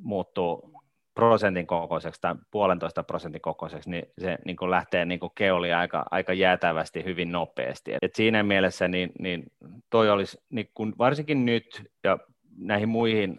[0.00, 0.83] muuttuu
[1.14, 6.04] prosentin kokoiseksi tai puolentoista prosentin kokoiseksi, niin se niin kuin lähtee niin kuin keuli aika,
[6.10, 7.92] aika jäätävästi hyvin nopeasti.
[8.02, 9.42] Et siinä mielessä niin, niin
[9.90, 12.18] toi olisi niin kuin varsinkin nyt ja
[12.58, 13.38] näihin muihin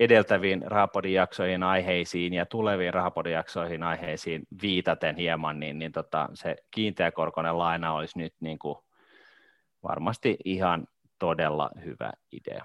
[0.00, 6.56] edeltäviin rahapodin jaksoihin aiheisiin ja tuleviin rahapodin jaksoihin aiheisiin viitaten hieman, niin, niin tota, se
[6.70, 8.76] kiinteäkorkoinen laina olisi nyt niin kuin
[9.82, 10.86] varmasti ihan
[11.18, 12.64] todella hyvä idea.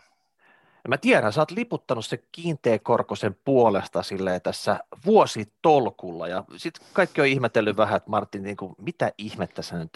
[0.87, 7.21] Ja mä tiedän, sä oot liputtanut se kiinteäkorkoisen puolesta silleen tässä vuositolkulla, ja sitten kaikki
[7.21, 9.91] on ihmetellyt vähän, että Martin, niin kuin, mitä ihmettä sä nyt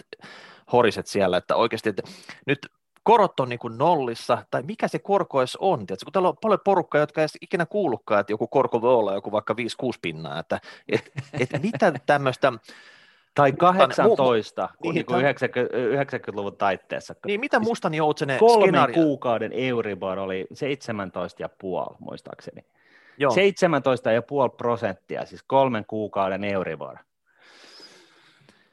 [0.72, 2.02] horiset siellä, että oikeasti, että
[2.46, 2.58] nyt
[3.02, 6.04] korot on niin kuin nollissa, tai mikä se korko edes on, tiedätkö?
[6.04, 9.32] kun täällä on paljon porukkaa, jotka ei ikinä kuullutkaan, että joku korko voi olla joku
[9.32, 9.56] vaikka 5-6
[10.02, 12.52] pinnaa, että et, et mitä tämmöistä
[13.34, 15.76] tai 18, niin, niin kuin 90,
[16.16, 17.14] 90-luvun taitteessa.
[17.26, 18.94] Niin, mitä Mustani Joutsenen Kolmen skenaario...
[18.94, 20.46] kuukauden Euribor oli
[21.90, 22.64] 17,5 muistaakseni.
[23.18, 23.32] Joo.
[24.50, 26.96] 17,5 prosenttia, siis kolmen kuukauden Euribor.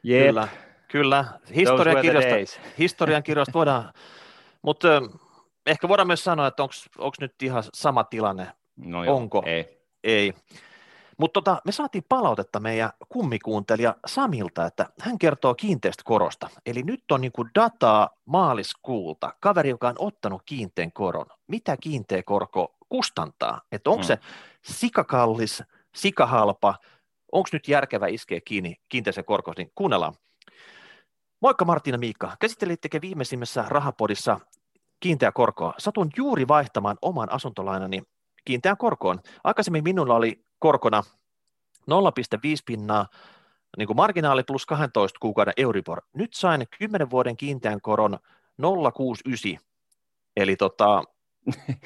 [0.04, 0.26] Jep.
[0.26, 0.48] Kyllä,
[0.88, 1.26] kyllä.
[2.78, 3.93] Historian kirjoista voidaan,
[4.62, 4.88] mutta
[5.65, 8.48] ehkä voidaan myös sanoa, että onko nyt ihan sama tilanne.
[8.78, 9.43] No joo, onko?
[9.45, 9.80] Ei.
[10.04, 10.34] Ei.
[11.19, 16.49] Mutta tota, me saatiin palautetta meidän kummikuuntelija Samilta, että hän kertoo kiinteistökorosta.
[16.65, 21.25] Eli nyt on niinku dataa maaliskuulta, kaveri, joka on ottanut kiinteän koron.
[21.47, 23.62] Mitä kiinteä korko kustantaa?
[23.71, 24.08] Että onko mm.
[24.08, 24.19] se
[24.62, 25.63] sikakallis,
[25.95, 26.75] sikahalpa,
[27.32, 30.13] onko nyt järkevä iskeä kiinni kiinteässä korkossa, niin kuunnellaan.
[31.41, 34.39] Moikka Martina Miikka, käsittelittekö viimeisimmässä rahapodissa
[34.99, 35.73] kiinteä korkoa?
[35.77, 38.03] Satun juuri vaihtamaan oman asuntolainani
[38.45, 39.19] kiinteään korkoon.
[39.43, 41.04] Aikaisemmin minulla oli korkona
[41.80, 41.86] 0,5
[42.65, 43.08] pinnaa,
[43.78, 46.02] niin kuin marginaali plus 12 kuukauden Euribor.
[46.13, 48.19] Nyt sain 10 vuoden kiinteän koron
[48.62, 49.60] 0,69,
[50.38, 51.04] eli tota,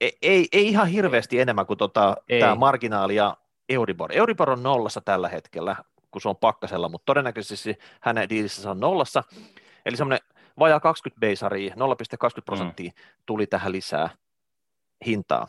[0.00, 3.36] ei, ei, ei ihan hirveästi enemmän kuin tota, tämä marginaali ja
[3.68, 4.12] Euribor.
[4.12, 5.76] Euribor on nollassa tällä hetkellä,
[6.10, 9.24] kun se on pakkasella, mutta todennäköisesti hänen diilissä on nollassa.
[9.86, 10.20] Eli semmoinen
[10.58, 11.78] vajaa 20 beisaria, 0,20
[12.44, 13.02] prosenttia mm.
[13.26, 14.10] tuli tähän lisää
[15.06, 15.48] hintaa.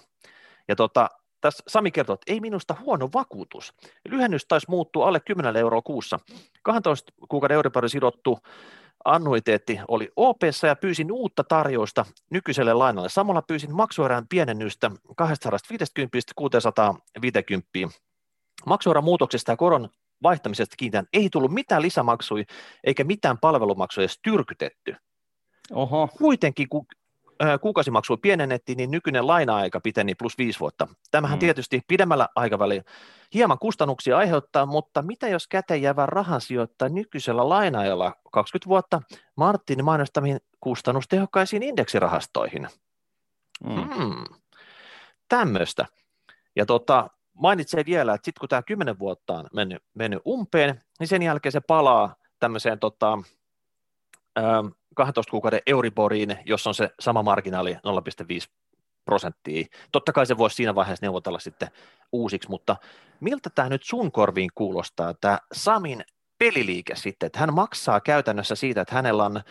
[0.68, 1.10] Ja tota,
[1.42, 3.74] tässä Sami kertoo, että ei minusta huono vakuutus.
[4.10, 6.20] Lyhennys taisi muuttua alle 10 euroa kuussa.
[6.64, 8.40] 12 kuukauden Euribori sidottu
[9.06, 13.10] annuiteetti oli op ja pyysin uutta tarjousta nykyiselle lainalle.
[13.10, 17.68] Samalla pyysin maksuerän pienennystä 250 650.
[18.66, 19.90] Maksuerän muutoksesta ja koron
[20.24, 22.44] vaihtamisesta kiinteän ei tullut mitään lisämaksuja
[22.84, 24.96] eikä mitään palvelumaksuja edes tyrkytetty.
[25.72, 26.10] Oho.
[26.18, 26.86] Kuitenkin kun
[27.62, 30.88] kuukausimaksua pienennettiin, niin nykyinen laina-aika piteni plus viisi vuotta.
[31.12, 31.40] Tämähän mm.
[31.40, 32.84] tietysti pidemmällä aikavälillä
[33.34, 39.02] hieman kustannuksia aiheuttaa, mutta mitä jos käteen jäävä rahan sijoittaa nykyisellä lainaajalla 20 vuotta
[39.36, 42.68] Martin mainostamiin kustannustehokkaisiin indeksirahastoihin?
[43.64, 43.76] Mm.
[43.76, 44.24] Hmm.
[45.30, 45.86] Tämmöistä.
[46.56, 51.08] Ja tota, mainitsee vielä, että sitten kun tämä 10 vuotta on mennyt, mennyt umpeen, niin
[51.08, 53.18] sen jälkeen se palaa tämmöiseen tota,
[54.98, 57.80] 12 kuukauden Euriboriin, jos on se sama marginaali 0,5
[59.06, 59.66] prosenttia.
[59.92, 61.68] Totta kai se voisi siinä vaiheessa neuvotella sitten
[62.12, 62.76] uusiksi, mutta
[63.20, 66.04] miltä tämä nyt sun korviin kuulostaa, tämä Samin
[66.38, 69.42] peliliike sitten, että hän maksaa käytännössä siitä, että hänellä on,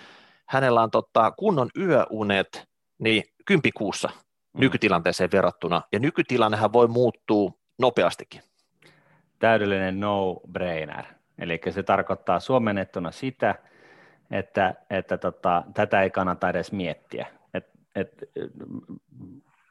[0.49, 4.61] hänellä on tota kunnon yöunet niin kympikuussa mm.
[4.61, 8.43] nykytilanteeseen verrattuna, ja nykytilannehan voi muuttua nopeastikin.
[9.39, 11.05] Täydellinen no-brainer,
[11.39, 13.55] eli se tarkoittaa suomennettuna sitä,
[14.31, 17.27] että, että tota, tätä ei kannata edes miettiä.
[17.55, 18.25] Et, et,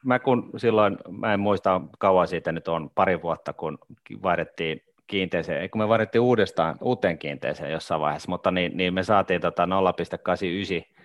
[0.04, 3.78] mä kun silloin, mä en muista kauan siitä nyt on pari vuotta, kun
[4.22, 9.40] vaihdettiin kiinteeseen, kun me vaihdettiin uudestaan uuteen kiinteeseen jossain vaiheessa, mutta niin, niin me saatiin
[9.40, 10.96] tota 0,89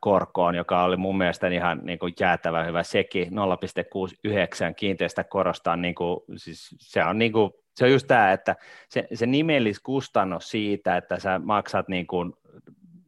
[0.00, 5.94] korkoon, joka oli mun mielestä ihan niin kuin jäätävä hyvä sekin, 0,69 kiinteistä korostaa, niin
[5.94, 8.56] kuin, siis se on niin kuin se on just tämä, että
[8.88, 12.32] se, se nimelliskustannus siitä, että sä maksat niin kuin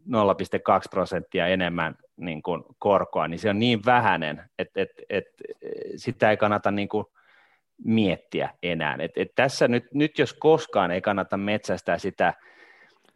[0.08, 5.44] 0,2 prosenttia enemmän niin kuin korkoa, niin se on niin vähäinen, että, että, että
[5.96, 7.04] sitä ei kannata niin kuin
[7.84, 8.96] miettiä enää.
[8.98, 12.34] Et, et tässä nyt, nyt jos koskaan ei kannata metsästää sitä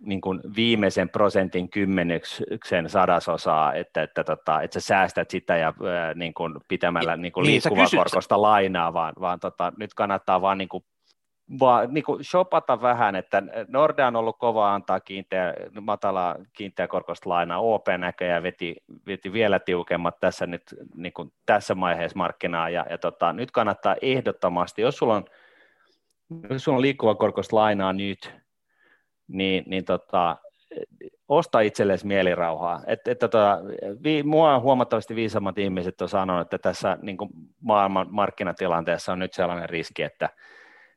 [0.00, 6.14] niin kuin viimeisen prosentin kymmenyksen sadasosaa, että, että, tota, että sä säästät sitä ja ää,
[6.14, 10.68] niin kuin pitämällä niin kuin niin, liikkuvakorkosta lainaa, vaan, vaan tota, nyt kannattaa vaan niin
[10.68, 10.84] kuin
[11.60, 17.58] vaan niin kuin shopata vähän, että Nordea on ollut kova antaa kiinteä, matala kiinteäkorkoista lainaa,
[17.58, 18.76] OP näköjään veti,
[19.06, 20.62] veti vielä tiukemmat tässä nyt
[20.94, 25.24] niin kuin tässä vaiheessa markkinaa, ja, ja tota, nyt kannattaa ehdottomasti, jos sulla on,
[26.50, 28.34] jos sulla on liikkuvakorkoista lainaa nyt,
[29.28, 30.36] niin, niin tota,
[31.28, 32.80] osta itsellesi mielirauhaa.
[32.86, 33.58] Et, et, tota,
[34.04, 39.32] vi, mua huomattavasti viisammat ihmiset on sanonut, että tässä niin kuin maailman markkinatilanteessa on nyt
[39.32, 40.28] sellainen riski, että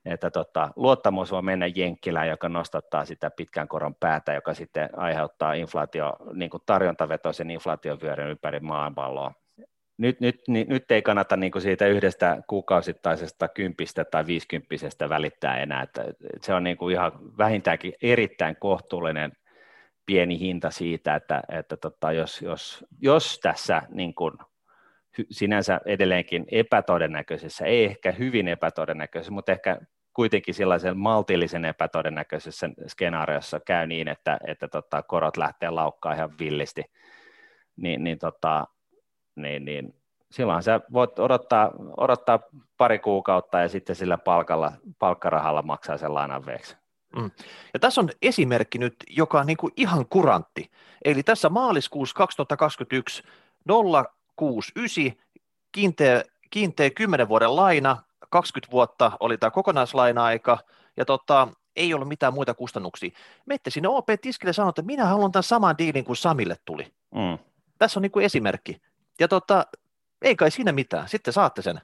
[0.06, 5.54] että tota, luottamus voi mennä jenkkilään, joka nostattaa sitä pitkän koron päätä, joka sitten aiheuttaa
[5.54, 9.32] inflaatio, niin kuin tarjontavetoisen inflaatiovyöryn ympäri maapalloa.
[9.98, 15.58] Nyt, nyt, niin, nyt ei kannata niin kuin siitä yhdestä kuukausittaisesta kympistä tai viisikymppisestä välittää
[15.58, 16.04] enää, että
[16.42, 19.32] se on niin kuin ihan vähintäänkin erittäin kohtuullinen
[20.06, 24.34] pieni hinta siitä, että, että tota, jos, jos, jos tässä niin kuin
[25.32, 29.78] sinänsä edelleenkin epätodennäköisessä, ei ehkä hyvin epätodennäköisessä, mutta ehkä
[30.16, 36.84] kuitenkin sellaisen maltillisen epätodennäköisessä skenaariossa käy niin, että, että tota, korot lähtee laukkaa ihan villisti,
[37.78, 38.68] niin, niin, tota,
[39.36, 39.96] niin, niin
[40.32, 42.40] silloin sä voit odottaa, odottaa
[42.78, 46.78] pari kuukautta ja sitten sillä palkalla, palkkarahalla maksaa sen lainan veeksi.
[47.16, 47.32] Mm.
[47.74, 50.72] Ja tässä on esimerkki nyt, joka on niin kuin ihan kurantti.
[51.06, 53.24] Eli tässä maaliskuussa 2021
[54.36, 55.26] 069
[55.72, 57.98] kiinteä, kiinteä 10 vuoden laina,
[58.30, 60.58] 20 vuotta oli tämä kokonaislaina-aika,
[60.98, 63.10] ja tota, ei ollut mitään muita kustannuksia.
[63.46, 66.94] Mette sinne OP-tiskille ja sanoi, että minä haluan tämän saman diilin kuin Samille tuli.
[67.16, 67.38] Mm.
[67.78, 68.82] Tässä on niin kuin esimerkki.
[69.20, 69.66] Ja tota,
[70.22, 71.82] ei kai siinä mitään, sitten saatte sen.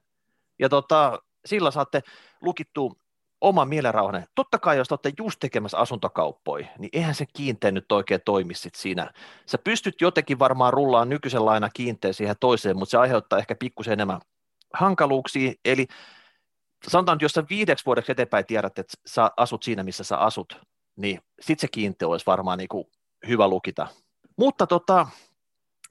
[0.60, 2.04] Ja tota, sillä saatte
[2.42, 2.94] lukittua
[3.42, 4.26] oman mielenrauhan.
[4.36, 8.76] Totta kai, jos olette just tekemässä asuntokauppoja, niin eihän se kiinteä nyt oikein toimi sit
[8.76, 9.12] siinä.
[9.46, 13.94] Sä pystyt jotenkin varmaan rullaan nykyisen laina kiinteä siihen toiseen, mutta se aiheuttaa ehkä pikkusen
[13.94, 14.22] enemmän
[14.74, 15.54] hankaluuksia.
[15.66, 15.88] Eli
[16.88, 20.60] sanotaan, että jos sä viideksi vuodeksi eteenpäin tiedät, että sä asut siinä, missä sä asut,
[20.96, 22.86] niin sitten se kiinteä olisi varmaan niin kuin
[23.28, 23.88] hyvä lukita.
[24.38, 25.08] Mutta tota,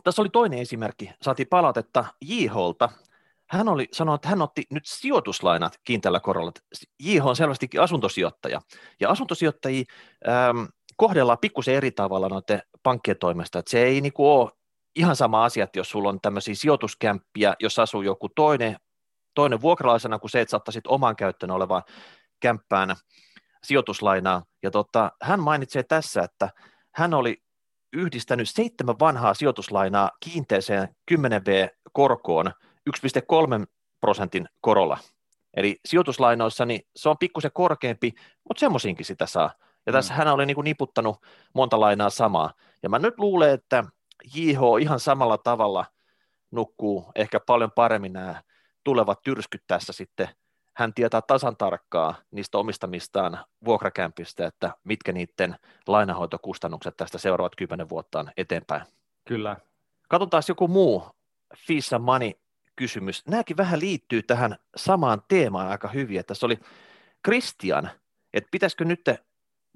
[0.04, 1.10] tässä oli toinen esimerkki.
[1.22, 2.88] Saatiin palautetta JHolta.
[3.50, 6.52] Hän oli sanonut, että hän otti nyt sijoituslainat kiinteällä korolla.
[7.02, 8.60] JH on selvästikin asuntosijoittaja.
[9.00, 9.84] Ja asuntosijoittajia
[10.28, 10.64] ähm,
[10.96, 13.58] kohdellaan pikkusen eri tavalla noiden pankkien toimesta.
[13.58, 14.50] Että se ei niin kuin ole
[14.96, 18.76] ihan sama asia, että jos sulla on tämmöisiä sijoituskämppiä, jos asuu joku toinen
[19.34, 21.82] toinen vuokralaisena kuin se, että saattaisit oman käyttöön olevaan
[22.40, 22.96] kämppään
[23.64, 24.42] sijoituslainaa.
[24.62, 26.50] Ja tota, hän mainitsee tässä, että
[26.94, 27.42] hän oli
[27.92, 32.52] yhdistänyt seitsemän vanhaa sijoituslainaa kiinteeseen 10V-korkoon
[32.90, 33.66] 1,3
[34.00, 34.98] prosentin korolla.
[35.56, 38.12] Eli sijoituslainoissa niin se on pikkusen korkeampi,
[38.48, 39.50] mutta semmoisinkin sitä saa.
[39.86, 40.18] Ja tässä mm.
[40.18, 41.16] hän oli niin kuin niputtanut
[41.54, 42.52] monta lainaa samaa.
[42.82, 43.84] Ja mä nyt luulen, että
[44.34, 45.84] JH ihan samalla tavalla
[46.50, 48.42] nukkuu ehkä paljon paremmin nämä
[48.84, 50.28] tulevat tyrskyt tässä sitten,
[50.76, 58.32] hän tietää tasan tarkkaa niistä omistamistaan vuokrakämpistä, että mitkä niiden lainahoitokustannukset tästä seuraavat kymmenen vuottaan
[58.36, 58.82] eteenpäin.
[59.28, 59.56] Kyllä.
[60.08, 61.08] Katsotaan joku muu
[61.56, 62.32] Fissa Money
[62.76, 63.26] kysymys.
[63.26, 66.58] Nämäkin vähän liittyy tähän samaan teemaan aika hyvin, että tässä oli
[67.24, 67.90] Christian,
[68.34, 69.00] että pitäisikö nyt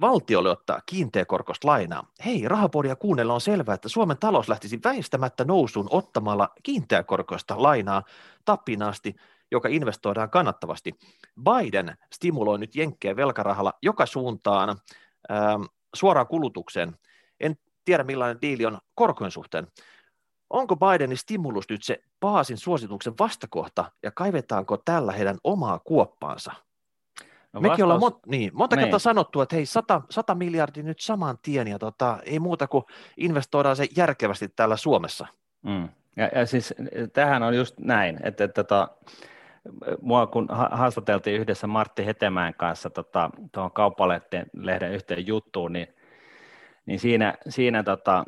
[0.01, 2.07] valtiolle ottaa kiinteäkorkoista lainaa.
[2.25, 8.03] Hei, rahapodia kuunnella on selvää, että Suomen talous lähtisi väistämättä nousuun ottamalla kiinteäkorkoista lainaa
[8.45, 9.15] tappinaasti,
[9.51, 10.93] joka investoidaan kannattavasti.
[11.43, 14.69] Biden stimuloi nyt jenkkejä velkarahalla joka suuntaan
[15.31, 15.63] ähm,
[15.95, 16.97] suoraan kulutukseen.
[17.41, 19.67] En tiedä millainen diili on korkojen suhteen.
[20.51, 26.53] Onko Bidenin stimulus nyt se Paasin suosituksen vastakohta ja kaivetaanko tällä heidän omaa kuoppaansa?
[27.55, 27.83] No Mekin vastaus...
[27.83, 28.85] ollaan mon, niin, monta niin.
[28.85, 32.85] kertaa sanottu, että hei, 100, 100 miljardia nyt saman tien, ja tota, ei muuta kuin
[33.17, 35.27] investoidaan se järkevästi täällä Suomessa.
[35.63, 35.89] Mm.
[36.17, 36.75] Ja, ja siis
[37.13, 38.89] tähän on just näin, että, että tota,
[40.01, 45.89] mua kun haastateltiin yhdessä Martti Hetemään kanssa tota, tuohon kauppalehden lehden yhteen juttuun, niin,
[46.87, 48.25] niin siinä, siinä tota,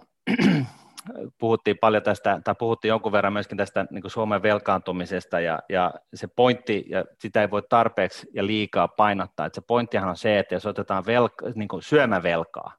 [1.38, 6.26] puhuttiin paljon tästä, tai puhuttiin jonkun verran myöskin tästä niin Suomen velkaantumisesta, ja, ja se
[6.26, 10.54] pointti, ja sitä ei voi tarpeeksi ja liikaa painottaa, että se pointtihan on se, että
[10.54, 12.72] jos otetaan velka, niin syömävelkaa,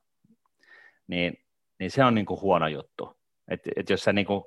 [1.07, 1.33] niin,
[1.79, 3.17] niin se on niin huono juttu.
[3.47, 4.43] Et, et jos sä niin kuin,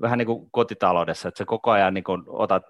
[0.00, 2.64] vähän niin kuin kotitaloudessa, että sä koko ajan niin kuin otat,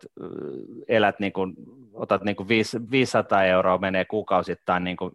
[0.89, 1.55] elät niin kuin,
[1.95, 2.49] otat niin kuin
[2.91, 5.13] 500 euroa menee kuukausittain niin kuin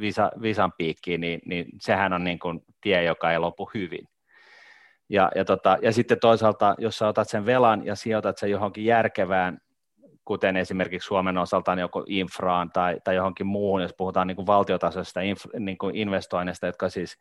[0.00, 4.08] visa, visan piikkiin, niin, niin sehän on niin kuin tie, joka ei lopu hyvin.
[5.10, 8.84] Ja, ja, tota, ja sitten toisaalta, jos sä otat sen velan ja sijoitat sen johonkin
[8.84, 9.58] järkevään
[10.24, 14.46] kuten esimerkiksi Suomen osalta niin joko infraan tai, tai johonkin muuhun, jos puhutaan niin kuin
[14.46, 17.18] valtiotasoisesta inf, niin investoinneista, jotka siis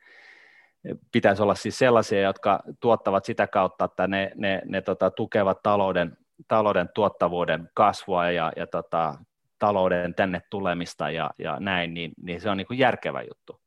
[1.12, 6.18] pitäisi olla siis sellaisia, jotka tuottavat sitä kautta, että ne, ne, ne tota, tukevat talouden,
[6.48, 9.16] talouden tuottavuuden kasvua ja, ja tota,
[9.60, 13.62] talouden tänne tulemista ja, ja näin, niin, niin se on niin kuin järkevä juttu.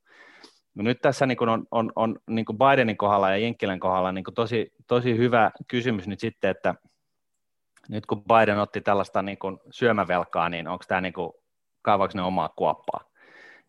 [0.74, 4.72] No nyt tässä niin on, on, on niin Bidenin kohdalla ja Jenkkilän kohdalla niin tosi,
[4.86, 6.74] tosi hyvä kysymys nyt sitten, että
[7.88, 11.32] nyt kun Biden otti tällaista niin kuin syömävelkaa, niin onko tämä niin kuin,
[11.82, 13.00] kaavaksi ne omaa kuoppaa?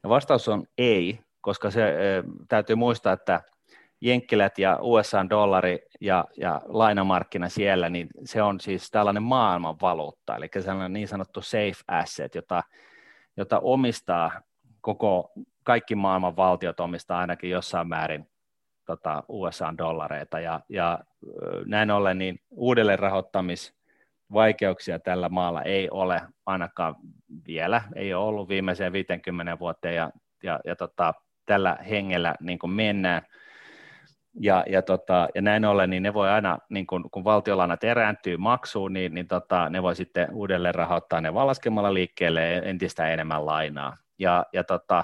[0.03, 3.41] Ja vastaus on ei, koska se e, täytyy muistaa, että
[4.01, 10.93] Jenkkilät ja USA-dollari ja, ja lainamarkkina siellä, niin se on siis tällainen maailmanvaluutta, eli sellainen
[10.93, 12.63] niin sanottu safe asset, jota,
[13.37, 14.31] jota omistaa
[14.81, 15.31] koko,
[15.63, 18.27] kaikki maailman valtiot omistaa ainakin jossain määrin
[18.85, 20.99] tota, USA-dollareita, ja, ja
[21.65, 26.95] näin ollen niin uudelleen rahoittamisvaikeuksia tällä maalla ei ole ainakaan
[27.47, 30.11] vielä, ei ole ollut viimeiseen 50 vuoteen, ja,
[30.43, 31.13] ja, ja tota,
[31.45, 33.21] tällä hengellä niin kuin mennään,
[34.39, 38.37] ja, ja, tota, ja näin ollen, niin ne voi aina, niin kun, kun valtiolainat erääntyy
[38.37, 43.97] maksuun, niin, niin tota, ne voi sitten uudelleen rahoittaa ne valaskemalla liikkeelle entistä enemmän lainaa.
[44.19, 45.03] Ja, ja tota,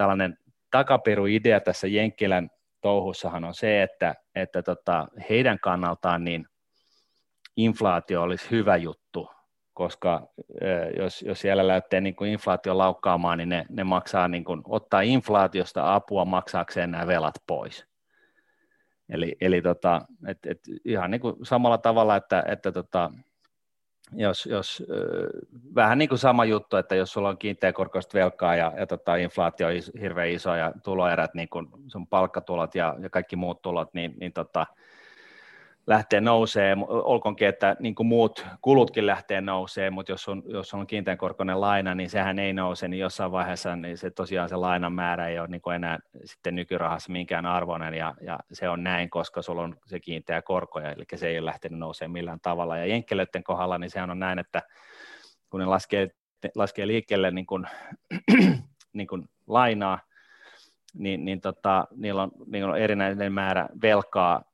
[0.00, 0.38] tällainen
[0.70, 6.46] takaperuidea tässä Jenkkilän touhussahan on se, että, että tota, heidän kannaltaan niin
[7.56, 9.30] inflaatio olisi hyvä juttu,
[9.72, 10.28] koska
[10.98, 15.00] jos, jos siellä lähtee niin kuin inflaatio laukkaamaan, niin ne, ne maksaa niin kuin, ottaa
[15.00, 17.86] inflaatiosta apua maksaakseen nämä velat pois.
[19.08, 23.10] Eli, eli tota, et, et ihan niin kuin samalla tavalla, että, että tota,
[24.12, 24.82] jos, jos
[25.74, 29.68] vähän niin kuin sama juttu, että jos sulla on kiinteäkorkoista velkaa ja, ja tota, inflaatio
[29.68, 34.14] on hirveän iso ja tuloerät, niin kuin sun palkkatulot ja, ja kaikki muut tulot, niin,
[34.20, 34.66] niin tota,
[35.90, 40.86] lähtee nousee, olkoonkin, että niin kuin muut kulutkin lähtee nousee, mutta jos on, jos on
[40.86, 44.92] kiinteän korkoinen laina, niin sehän ei nouse, niin jossain vaiheessa niin se tosiaan se lainan
[44.92, 49.10] määrä ei ole niin kuin enää sitten nykyrahassa minkään arvoinen, ja, ja se on näin,
[49.10, 52.76] koska sulla on se kiinteä korko, eli se ei ole lähtenyt nousemaan millään tavalla.
[52.76, 54.62] Ja jenkkelöiden kohdalla, niin sehän on näin, että
[55.50, 56.08] kun ne laskee,
[56.54, 57.66] laskee liikkeelle niin kuin,
[58.92, 59.98] niin kuin lainaa,
[60.94, 64.49] niin, niin tota, niillä, on, niillä on erinäinen määrä velkaa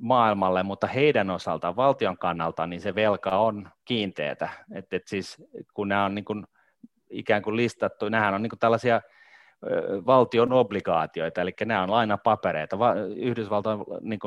[0.00, 4.48] maailmalle, mutta heidän osaltaan, valtion kannalta, niin se velka on kiinteätä.
[4.74, 6.46] Et, et siis, kun nämä on niin kuin,
[7.10, 9.00] ikään kuin listattu, nämä on niin kuin tällaisia
[10.06, 12.76] valtion obligaatioita, eli nämä on lainapapereita.
[13.16, 14.20] Yhdysvaltain niin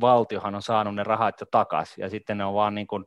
[0.00, 3.04] valtiohan on saanut ne rahat jo takaisin, ja sitten ne on vaan niin kuin,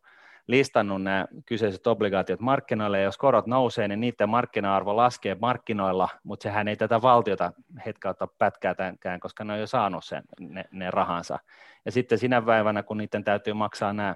[0.47, 6.43] listannut nämä kyseiset obligaatiot markkinoille, ja jos korot nousee, niin niiden markkina-arvo laskee markkinoilla, mutta
[6.43, 7.51] sehän ei tätä valtiota
[7.85, 11.39] hetkautta pätkäätäkään, koska ne on jo saanut sen, ne, ne rahansa.
[11.85, 14.15] Ja sitten sinä päivänä, kun niiden täytyy maksaa nämä,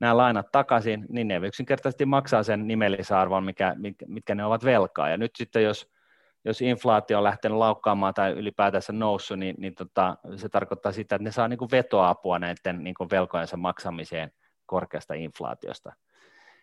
[0.00, 3.76] nämä lainat takaisin, niin ne yksinkertaisesti maksaa sen nimellisarvon, mikä,
[4.06, 5.08] mitkä ne ovat velkaa.
[5.08, 5.90] Ja nyt sitten jos,
[6.44, 11.24] jos inflaatio on lähtenyt laukkaamaan tai ylipäätänsä noussut, niin, niin tota, se tarkoittaa sitä, että
[11.24, 14.32] ne saa niin kuin vetoapua näiden niin kuin velkojensa maksamiseen
[14.70, 15.92] korkeasta inflaatiosta.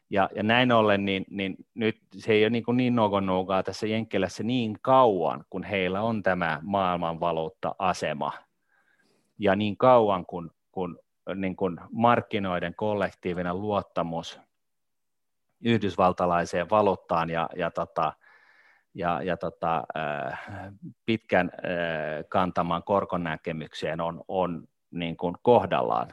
[0.09, 4.43] Ja, ja näin ollen, niin, niin nyt se ei ole niin, niin nogonougaa tässä Jenkkilässä
[4.43, 8.31] niin kauan, kun heillä on tämä maailmanvaluutta-asema.
[9.39, 10.99] Ja niin kauan, kun, kun
[11.35, 14.39] niin kuin markkinoiden kollektiivinen luottamus
[15.61, 18.13] yhdysvaltalaiseen valuuttaan ja, ja, tota,
[18.93, 20.39] ja, ja tota, äh,
[21.05, 26.07] pitkän äh, kantamaan korkonäkemykseen on, on niin kuin kohdallaan.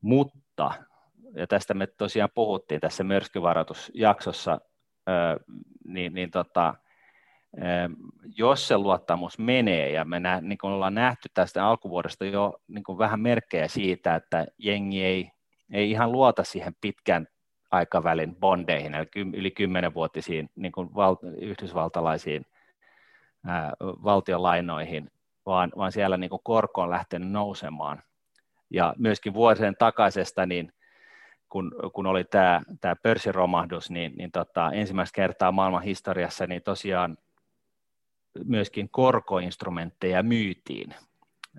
[0.00, 0.70] Mutta
[1.36, 4.60] ja tästä me tosiaan puhuttiin tässä myrskyvaroitusjaksossa,
[5.84, 6.74] niin, niin tota,
[8.36, 12.84] jos se luottamus menee, ja me nä, niin kuin ollaan nähty tästä alkuvuodesta jo niin
[12.84, 15.30] kuin vähän merkkejä siitä, että jengi ei,
[15.72, 17.26] ei ihan luota siihen pitkän
[17.70, 22.46] aikavälin bondeihin, eli yli kymmenenvuotisiin niin kuin val, yhdysvaltalaisiin
[23.46, 25.10] ää, valtionlainoihin,
[25.46, 28.02] vaan, vaan siellä niin kuin korko on lähtenyt nousemaan.
[28.70, 30.72] Ja myöskin vuosien takaisesta, niin
[31.54, 37.18] kun, kun oli tämä, tämä pörssiromahdus, niin, niin tota, ensimmäistä kertaa maailman historiassa niin tosiaan
[38.44, 40.94] myöskin korkoinstrumentteja myytiin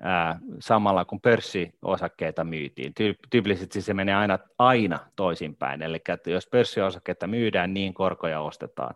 [0.02, 2.94] ää, samalla kun pörssiosakkeita myytiin.
[3.30, 8.96] Tyypillisesti se menee aina, aina toisinpäin, eli että jos pörssiosakkeita myydään, niin korkoja ostetaan.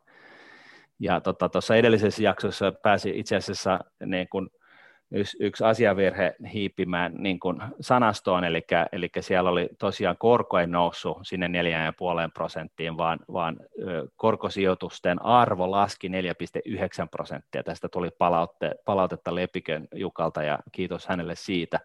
[1.00, 4.50] Ja tuossa tota, edellisessä jaksossa pääsi itse asiassa niin kun
[5.12, 11.18] yksi, yksi asiavirhe hiipimään niin kuin sanastoon, eli, eli siellä oli tosiaan korko ei noussut
[11.24, 11.53] sinne 4,5
[12.34, 13.57] prosenttiin, vaan, vaan
[14.16, 16.14] korkosijoitusten arvo laski 4,9
[17.12, 17.64] prosenttia.
[17.64, 21.80] Tästä tuli palautte, palautetta Lepikön Jukalta ja kiitos hänelle siitä.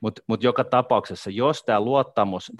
[0.00, 2.52] Mutta mut joka tapauksessa, jos tämä luottamus,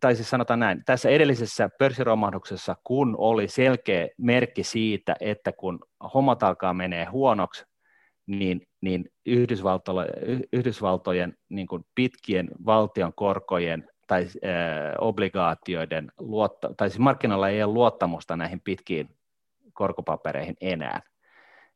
[0.00, 5.78] tai siis sanotaan näin, tässä edellisessä pörssiromahduksessa, kun oli selkeä merkki siitä, että kun
[6.14, 7.71] hommat alkaa menee huonoksi,
[8.26, 9.04] niin, niin
[10.52, 17.72] Yhdysvaltojen, niin kuin pitkien valtion korkojen tai äh, obligaatioiden, luotta, tai siis markkinoilla ei ole
[17.72, 19.08] luottamusta näihin pitkiin
[19.72, 21.00] korkopapereihin enää.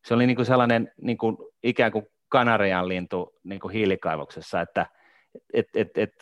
[0.05, 4.87] Se oli niin kuin sellainen niin kuin ikään kuin kanarian lintu niin kuin hiilikaivoksessa, että
[5.53, 6.13] et, et, et,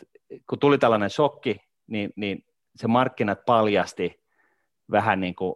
[0.49, 1.57] kun tuli tällainen shokki,
[1.87, 2.45] niin, niin
[2.75, 4.23] se markkinat paljasti
[4.91, 5.55] vähän niin kuin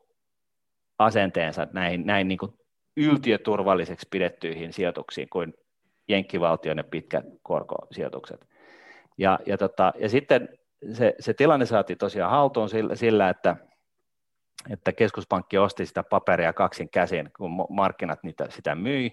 [1.00, 2.59] asenteensa näihin, näin niin kuin
[2.98, 5.54] yltiöturvalliseksi pidettyihin sijoituksiin kuin
[6.08, 8.48] jenkkivaltioiden pitkät korkosijoitukset.
[9.18, 10.50] Ja, ja, tota, ja sitten
[10.94, 13.56] se, se tilanne saatiin tosiaan haltuun sillä, sillä että,
[14.70, 19.12] että keskuspankki osti sitä paperia kaksin käsin, kun markkinat niitä, sitä myi,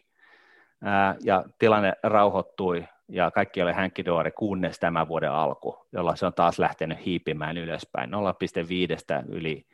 [0.83, 6.35] ää, ja tilanne rauhoittui, ja kaikki oli hänkidoori kunnes tämän vuoden alku, jolla se on
[6.35, 9.67] taas lähtenyt hiipimään ylöspäin 0,5 yli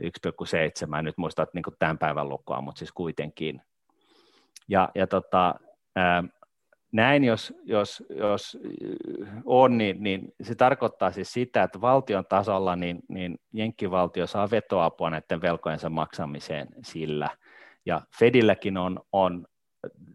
[0.00, 3.62] 1,7, nyt muistat niin tämän päivän lukua, mutta siis kuitenkin.
[4.68, 5.54] Ja, ja tota,
[6.92, 8.58] näin jos, jos, jos
[9.44, 15.10] on, niin, niin se tarkoittaa siis sitä, että valtion tasolla niin, niin jenkkivaltio saa vetoapua
[15.10, 17.30] näiden velkojensa maksamiseen sillä.
[17.86, 19.46] Ja Fedilläkin on, on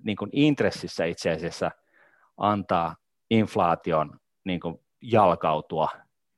[0.03, 1.71] niin kuin intressissä itse asiassa
[2.37, 2.95] antaa
[3.29, 5.89] inflaation niin kuin jalkautua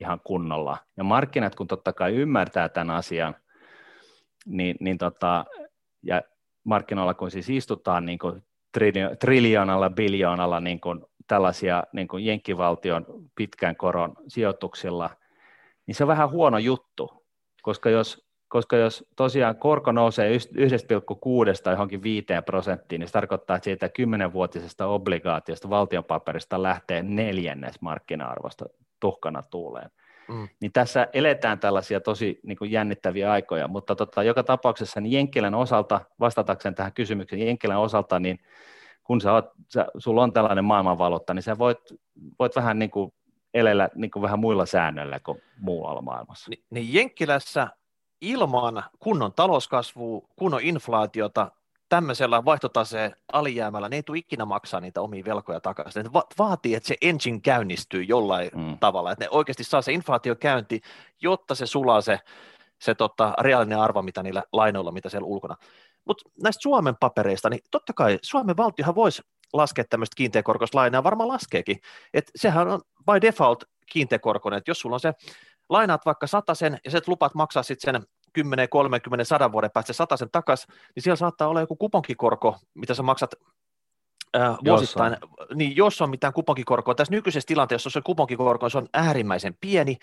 [0.04, 0.78] ihan kunnolla.
[0.98, 3.36] Ja markkinat, kun totta kai ymmärtää tämän asian,
[4.46, 5.46] niin, niin tota,
[6.04, 6.22] ja
[6.64, 8.44] markkinoilla kun siis istutaan niin kuin
[9.20, 15.10] triljoonalla, biljoonalla niin kuin tällaisia niin kuin jenkkivaltion pitkän koron sijoituksilla,
[15.88, 17.26] niin se on vähän huono juttu,
[17.62, 23.66] koska jos, koska jos tosiaan korko nousee 1,6 johonkin 5 prosenttiin, niin se tarkoittaa, että
[23.66, 28.66] siitä 10-vuotisesta obligaatiosta valtionpaperista lähtee neljännes markkina-arvosta
[29.04, 29.92] tuhkana tuuleen.
[30.28, 30.48] Mm.
[30.62, 35.56] Niin tässä eletään tällaisia tosi niin kuin jännittäviä aikoja, mutta tota, joka tapauksessa niin Jenkkilän
[35.56, 38.40] osalta, vastatakseen tähän kysymykseen, Jenkkilän osalta, niin
[39.04, 41.80] kun sä oot, sä, sulla on tällainen maailmanvaluutta, niin sä voit,
[42.40, 43.14] voit vähän niin kuin
[43.54, 46.50] elellä niin kuin vähän muilla säännöillä kuin muualla maailmassa.
[46.50, 47.68] Ni, niin Jenkkilässä
[48.22, 51.52] ilman kunnon talouskasvua, kunnon inflaatiota,
[51.94, 56.04] tämmöisellä vaihtotaseen alijäämällä, ne ei tule ikinä maksaa niitä omia velkoja takaisin.
[56.04, 58.78] Ne va- vaatii, että se engine käynnistyy jollain mm.
[58.80, 60.82] tavalla, että ne oikeasti saa se inflaatio käynti,
[61.22, 62.20] jotta se sulaa se,
[62.82, 65.56] se tota, reaalinen arvo, mitä niillä lainoilla, mitä siellä ulkona.
[66.06, 69.22] Mutta näistä Suomen papereista, niin totta kai Suomen valtiohan voisi
[69.54, 71.80] laskea tämmöistä kiinteäkorkoista lainaa, varmaan laskeekin.
[72.14, 75.14] Et sehän on by default kiinteäkorkoinen, että jos sulla on se,
[75.70, 80.30] lainaat vaikka sen ja sä lupaat maksaa sitten sen 10, 30, 100 vuoden päästä sen
[80.32, 83.32] takas, niin siellä saattaa olla joku kuponkikorko, mitä sä maksat
[84.38, 85.58] äh, vuosittain, jos on.
[85.58, 89.98] niin jos on mitään kuponkikorkoa, tässä nykyisessä tilanteessa, jos on kuponkikorko, se on äärimmäisen pieni,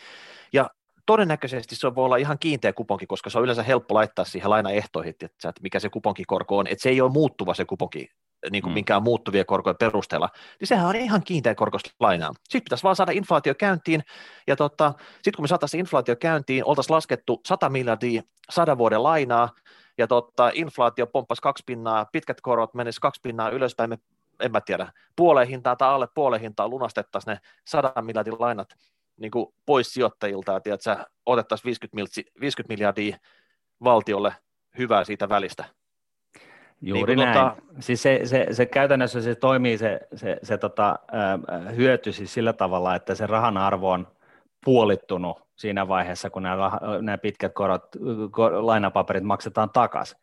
[0.52, 0.70] ja
[1.06, 5.10] todennäköisesti se voi olla ihan kiinteä kuponki, koska se on yleensä helppo laittaa siihen lainaehtoihin,
[5.10, 8.08] että mikä se kuponkikorko on, että se ei ole muuttuva se kuponki,
[8.50, 8.74] niin kuin mm.
[8.74, 10.28] minkään muuttuvia korkoja perusteella,
[10.60, 12.32] niin sehän on ihan kiinteä korkoista lainaa.
[12.44, 14.02] Sitten pitäisi vaan saada inflaatio käyntiin,
[14.46, 19.48] ja tota, sitten kun me saataisiin inflaatio käyntiin, oltaisiin laskettu 100 miljardia sadan vuoden lainaa,
[19.98, 23.98] ja tota, inflaatio pomppasi kaksi pinnaa, pitkät korot menisivät kaksi pinnaa ylöspäin, me
[24.40, 28.68] en mä tiedä, puoleen hintaa tai alle puoleen hintaa lunastettaisiin ne 100 miljardin lainat
[29.16, 33.16] niin kuin pois sijoittajilta, että sä otettaisiin 50, 50 miljardia
[33.84, 34.34] valtiolle
[34.78, 35.64] hyvää siitä välistä.
[36.82, 37.38] Juuri niin näin.
[37.38, 37.56] Tota...
[37.80, 40.98] Siis se, se, se, käytännössä se toimii se, se, se tota,
[41.76, 44.08] hyöty siis sillä tavalla, että se rahan arvo on
[44.64, 46.70] puolittunut siinä vaiheessa, kun nämä,
[47.02, 47.82] nämä pitkät korot,
[48.30, 50.18] kor, lainapaperit maksetaan takaisin.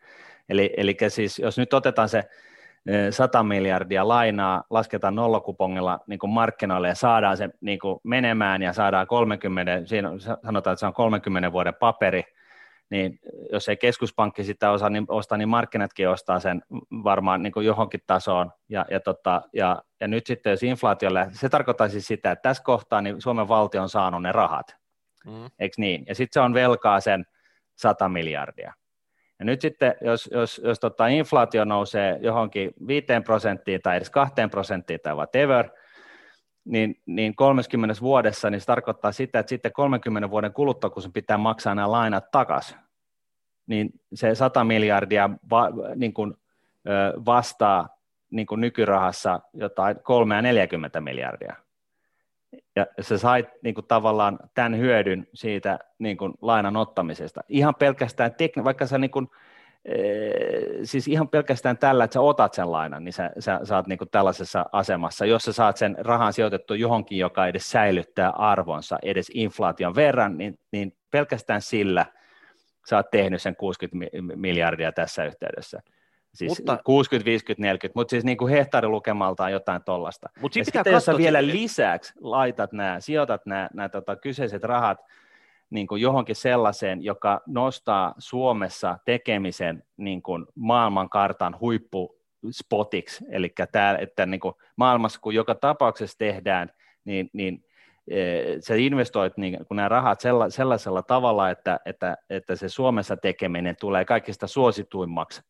[0.49, 2.23] Eli, eli siis jos nyt otetaan se
[3.09, 8.73] 100 miljardia lainaa, lasketaan nollakupongilla niin kuin markkinoille ja saadaan se niin kuin menemään ja
[8.73, 10.09] saadaan 30, siinä
[10.45, 12.23] sanotaan, että se on 30 vuoden paperi,
[12.89, 13.19] niin
[13.51, 16.61] jos ei keskuspankki sitä osaa niin ostaa, niin markkinatkin ostaa sen
[17.03, 18.51] varmaan niin kuin johonkin tasoon.
[18.69, 22.49] Ja, ja, tota, ja, ja nyt sitten, jos inflaatio lähtee, se tarkoittaa siis sitä, että
[22.49, 24.75] tässä kohtaa niin Suomen valtio on saanut ne rahat,
[25.25, 25.45] mm.
[25.59, 26.05] eikö niin?
[26.07, 27.25] Ja sitten se on velkaa sen
[27.75, 28.73] 100 miljardia.
[29.39, 34.33] Ja nyt sitten, jos, jos, jos tota inflaatio nousee johonkin 5 prosenttiin tai edes 2
[34.51, 35.69] prosenttiin tai whatever,
[36.67, 41.09] niin, niin 30 vuodessa niin se tarkoittaa sitä, että sitten 30 vuoden kuluttua, kun se
[41.13, 42.77] pitää maksaa nämä lainat takaisin,
[43.67, 46.33] niin se 100 miljardia va, niin kuin,
[47.25, 47.89] vastaa
[48.31, 51.55] niin kuin nykyrahassa jotain 3 40 miljardia.
[52.75, 57.41] Ja sä sait niin kuin, tavallaan tämän hyödyn siitä niin kuin, lainan ottamisesta.
[57.49, 59.27] Ihan pelkästään, tekni- vaikka sä niin kuin,
[60.83, 63.97] siis ihan pelkästään tällä, että sä otat sen lainan, niin sä, sä, sä oot niin
[63.97, 69.31] kuin tällaisessa asemassa, jos sä saat sen rahan sijoitettu johonkin, joka edes säilyttää arvonsa edes
[69.33, 72.05] inflaation verran, niin, niin pelkästään sillä
[72.89, 75.81] sä oot tehnyt sen 60 miljardia tässä yhteydessä.
[76.33, 80.29] Siis mutta, 60, 50, 40, mutta siis niin kuin hehtaarilukemaltaan jotain tollasta.
[80.41, 84.97] Mutta sitten jos sä vielä lisäksi laitat nämä, sijoitat nämä, nämä tota, kyseiset rahat
[85.69, 94.25] niin kuin johonkin sellaiseen, joka nostaa Suomessa tekemisen niin kuin maailmankartan huippuspotiksi, eli tämä, että
[94.25, 96.71] niin kuin maailmassa kun joka tapauksessa tehdään,
[97.05, 97.65] niin, niin
[98.07, 103.75] e, sä investoit niin kun nämä rahat sellaisella tavalla, että, että, että se Suomessa tekeminen
[103.79, 105.41] tulee kaikista suosituimmaksi,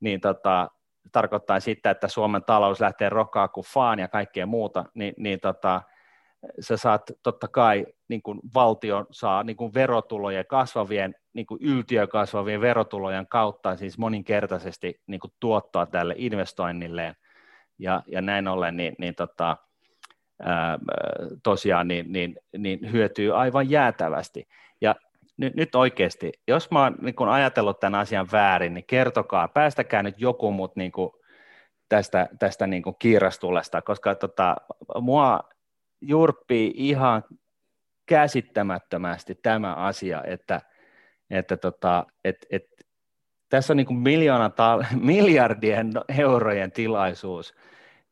[0.00, 0.70] niin tota,
[1.12, 5.82] tarkoittaa sitä, että Suomen talous lähtee rokkaa kuin faan ja kaikkea muuta, niin, niin tota,
[6.60, 12.06] sä saat totta kai, niin kuin valtio saa niin kuin verotulojen kasvavien, niin kuin yltiö
[12.06, 17.14] kasvavien verotulojen kautta siis moninkertaisesti niin kuin tuottoa tälle investoinnilleen,
[17.78, 19.56] ja, ja näin ollen niin, niin tota,
[20.42, 20.78] ää,
[21.42, 24.48] tosiaan niin, niin, niin hyötyy aivan jäätävästi.
[24.80, 24.94] Ja
[25.36, 30.02] nyt, nyt oikeasti, jos mä oon niin kun ajatellut tämän asian väärin, niin kertokaa, päästäkää
[30.02, 30.92] nyt joku mut niin
[31.88, 34.56] tästä, tästä niin kuin kiirastulesta, koska tota,
[35.00, 35.40] mua
[36.00, 37.22] jurppii ihan
[38.06, 40.60] käsittämättömästi tämä asia, että,
[41.30, 42.64] että tota, et, et,
[43.48, 47.54] tässä on niin kuin miljoona ta- miljardien eurojen tilaisuus.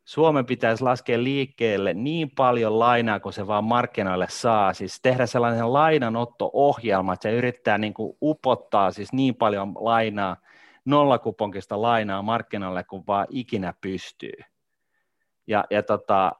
[0.05, 5.73] Suomen pitäisi laskea liikkeelle niin paljon lainaa kuin se vaan markkinoille saa, siis tehdä sellainen
[5.73, 10.37] lainanotto-ohjelma, että se yrittää niin kuin upottaa siis niin paljon lainaa,
[10.85, 14.39] nollakuponkista lainaa markkinoille kuin vaan ikinä pystyy.
[15.47, 16.33] Ja, ja, tota,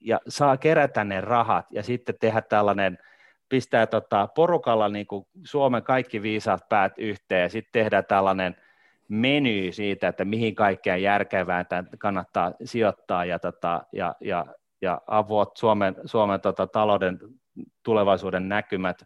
[0.00, 2.98] ja saa kerätä ne rahat ja sitten tehdä tällainen,
[3.48, 8.56] pistää tota porukalla niin kuin Suomen kaikki viisaat päät yhteen ja sitten tehdä tällainen
[9.08, 11.66] meny siitä, että mihin kaikkeen järkevään
[11.98, 14.46] kannattaa sijoittaa ja, tota, ja, ja,
[14.82, 17.18] ja avot Suomen, Suomen tota, talouden
[17.82, 19.02] tulevaisuuden näkymät,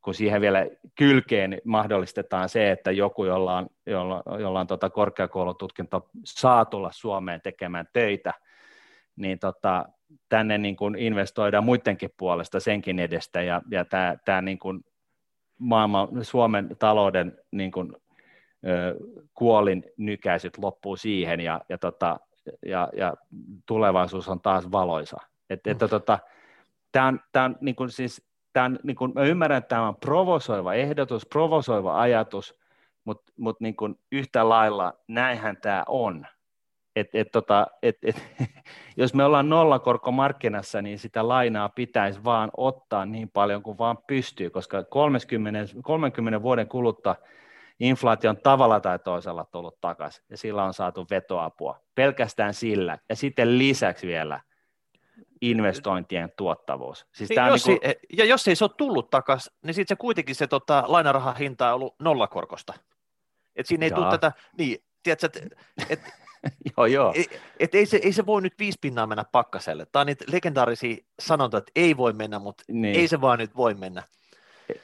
[0.00, 0.66] kun siihen vielä
[0.98, 7.40] kylkeen mahdollistetaan se, että joku, jolla on, jolla, jolla on tota korkeakoulututkinto, saa tulla Suomeen
[7.40, 8.34] tekemään töitä,
[9.16, 9.84] niin tota,
[10.28, 14.84] tänne niin kuin investoidaan muidenkin puolesta senkin edestä, ja, ja tämä, tämä niin kuin
[15.58, 17.92] maailman, Suomen talouden niin kuin,
[18.66, 18.96] ö,
[19.34, 22.20] kuolin nykäisyt loppuu siihen, ja, ja, tota,
[22.66, 23.14] ja, ja
[23.66, 25.16] tulevaisuus on taas valoisa.
[25.50, 25.72] Et, mm.
[25.72, 26.18] että, tota,
[26.92, 29.88] tämä on, tämä on niin kuin, siis, tämä on, niin kuin, mä ymmärrän, että tämä
[29.88, 32.58] on provosoiva ehdotus, provosoiva ajatus,
[33.04, 36.26] mutta mut niin kuin yhtä lailla näinhän tämä on
[36.96, 38.22] et, et, tota, et, et,
[38.96, 43.98] jos me ollaan nollakorko markkinassa, niin sitä lainaa pitäisi vaan ottaa niin paljon kuin vaan
[44.06, 47.16] pystyy, koska 30, 30 vuoden kulutta
[47.80, 53.16] inflaatio on tavalla tai toisella tullut takaisin, ja sillä on saatu vetoapua, pelkästään sillä, ja
[53.16, 54.40] sitten lisäksi vielä
[55.40, 57.06] investointien tuottavuus.
[57.12, 57.88] Siis niin jos niin kuin...
[57.88, 61.36] ei, ja jos ei se ole tullut takaisin, niin sitten se kuitenkin se tota, lainarahan
[61.36, 62.74] hinta on ollut nollakorkosta.
[63.56, 65.56] Et siinä ei tule tätä, niin, tiedätkö, että
[65.88, 66.00] et,
[66.76, 67.12] joo, joo.
[67.16, 69.86] Et, et ei, se, ei se voi nyt viisi pinnaa mennä pakkaselle.
[69.86, 72.96] Tämä on niitä legendaarisia sanontoja, että ei voi mennä, mutta niin.
[72.96, 74.02] ei se vaan nyt voi mennä.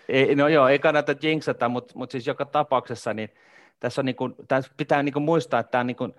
[0.08, 3.28] Ei, no joo, ei kannata jinxata, mutta, mutta siis joka tapauksessa niin
[3.80, 6.14] tässä, on niin kuin, tässä pitää niin kuin muistaa, että tämä on niin kuin,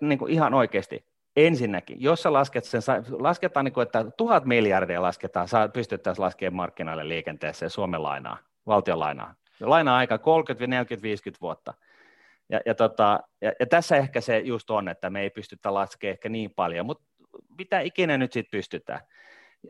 [0.00, 1.04] niin kuin ihan oikeasti,
[1.36, 6.56] ensinnäkin, jos sä lasket sen, lasketaan, niin kuin, että tuhat miljardia lasketaan, saa, pystyttäisiin laskemaan
[6.56, 9.34] markkinoille liikenteeseen Suomen lainaa, valtion lainaa.
[9.60, 11.74] Laina-aika 30, 40, 50 vuotta–
[12.48, 16.12] ja, ja, tota, ja, ja tässä ehkä se just on, että me ei pystytä laskemaan
[16.12, 17.04] ehkä niin paljon, mutta
[17.58, 19.00] mitä ikinä nyt sitten pystytään.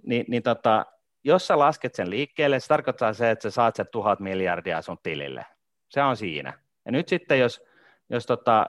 [0.03, 0.87] Ni, niin tota,
[1.25, 4.99] jos sä lasket sen liikkeelle, se tarkoittaa se, että sä saat sen tuhat miljardia sun
[5.03, 5.47] tilille.
[5.89, 6.53] Se on siinä.
[6.85, 7.65] Ja nyt sitten, jos,
[8.11, 8.67] jos tota,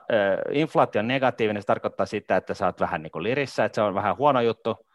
[0.52, 3.82] inflaatio on negatiivinen, se tarkoittaa sitä, että sä oot vähän niin kuin lirissä, että se
[3.82, 4.86] on vähän huono juttu,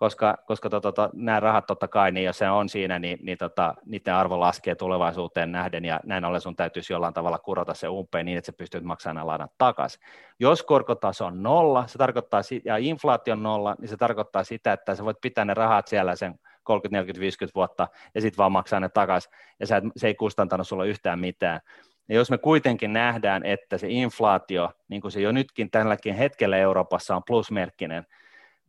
[0.00, 3.18] koska, koska to, to, to, nämä rahat totta kai, niin jos se on siinä, niin,
[3.22, 7.74] niin tota, niiden arvo laskee tulevaisuuteen nähden, ja näin ollen sun täytyisi jollain tavalla kurota
[7.74, 10.02] se umpeen niin, että se pystyt maksamaan nämä lainat takaisin.
[10.38, 14.94] Jos korkotaso on nolla, se tarkoittaa, ja inflaatio on nolla, niin se tarkoittaa sitä, että
[14.94, 18.80] sä voit pitää ne rahat siellä sen 30, 40, 50 vuotta, ja sitten vaan maksaa
[18.80, 21.60] ne takaisin, ja sä et, se ei kustantanut sulle yhtään mitään.
[22.08, 26.56] Ja jos me kuitenkin nähdään, että se inflaatio, niin kuin se jo nytkin tälläkin hetkellä
[26.56, 28.06] Euroopassa on plusmerkkinen,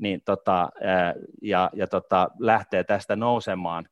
[0.02, 0.70] niin tota,
[1.41, 3.86] ja, ja tota, lähtee tästä nousemaan,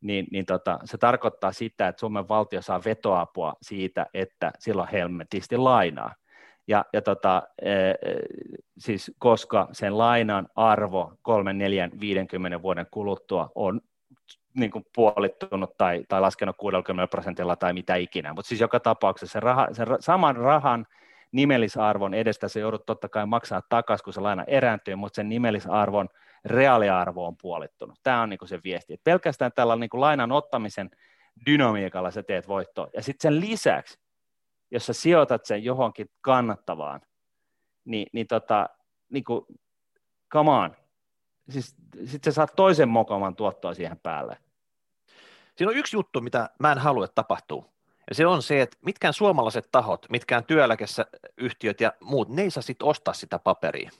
[0.00, 5.56] niin, niin tota, se tarkoittaa sitä, että Suomen valtio saa vetoapua siitä, että silloin helmetisti
[5.56, 6.14] lainaa.
[6.68, 7.42] Ja, ja tota,
[8.78, 13.80] siis koska sen lainan arvo 3, 4, 50 vuoden kuluttua on
[14.54, 19.32] niin kuin puolittunut tai, tai laskenut 60 prosentilla tai mitä ikinä, mutta siis joka tapauksessa
[19.32, 20.86] se, raha, se saman rahan
[21.32, 26.08] nimellisarvon edestä se joudut totta kai maksaa takaisin, kun se laina erääntyy, mutta sen nimellisarvon
[26.44, 27.98] reaaliarvo on puolittunut.
[28.02, 28.94] Tämä on niin se viesti.
[28.94, 30.90] Että pelkästään tällä niin lainan ottamisen
[31.46, 32.88] dynamiikalla sä teet voittoa.
[32.94, 33.98] Ja sitten sen lisäksi,
[34.70, 37.00] jos sä sijoitat sen johonkin kannattavaan,
[37.84, 38.68] niin, niin, tota,
[39.10, 39.46] niin kuin,
[40.32, 40.76] come on.
[41.50, 44.36] Siis, sitten sä saat toisen mokoman tuottoa siihen päälle.
[45.56, 47.71] Siinä on yksi juttu, mitä mä en halua, että tapahtuu.
[48.08, 52.62] Ja se on se, että mitkään suomalaiset tahot, mitkään työeläkeyhtiöt ja muut, ne ei saa
[52.62, 53.90] sitten ostaa sitä paperia.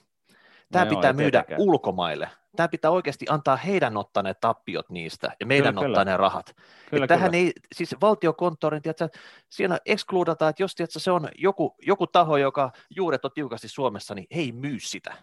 [0.71, 1.61] Tämä no pitää joo, myydä tietenkään.
[1.61, 2.29] ulkomaille.
[2.55, 6.11] Tämä pitää oikeasti antaa heidän ottaa ne tappiot niistä ja meidän kyllä, ottaa kyllä.
[6.11, 6.55] ne rahat.
[6.89, 7.43] Kyllä, tähän kyllä.
[7.43, 9.09] ei, siis valtiokonttorin, tiedätkö,
[9.49, 14.15] siinä ekskluudataan, että jos tiedätkö, se on joku, joku taho, joka juuret on tiukasti Suomessa,
[14.15, 15.13] niin he ei myy sitä.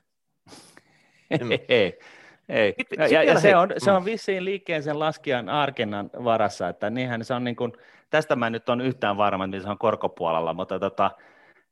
[1.68, 1.98] ei,
[2.50, 2.74] ei.
[2.78, 4.06] Sit, ja, ja, se, on, se on mm.
[4.06, 7.72] vissiin liikkeen sen laskijan arkennan varassa, että niinhän se on niin kuin,
[8.10, 11.10] tästä mä nyt on yhtään varma, että se on korkopuolella, mutta tota,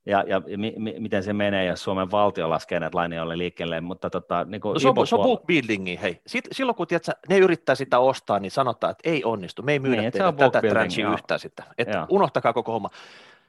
[0.09, 3.81] ja, ja mi, mi, miten se menee, jos Suomen valtio laskee näitä lainoja liikkeelle.
[3.81, 6.21] Mutta tota, niin kuin no, se, on, se on book buildingi, hei.
[6.27, 9.79] Sit, silloin kun tiedätkö, ne yrittää sitä ostaa, niin sanotaan, että ei onnistu, me ei
[9.79, 11.65] myydä niin, teille tätä tranchia yhtään sitä.
[11.79, 12.91] Että unohtakaa koko homma.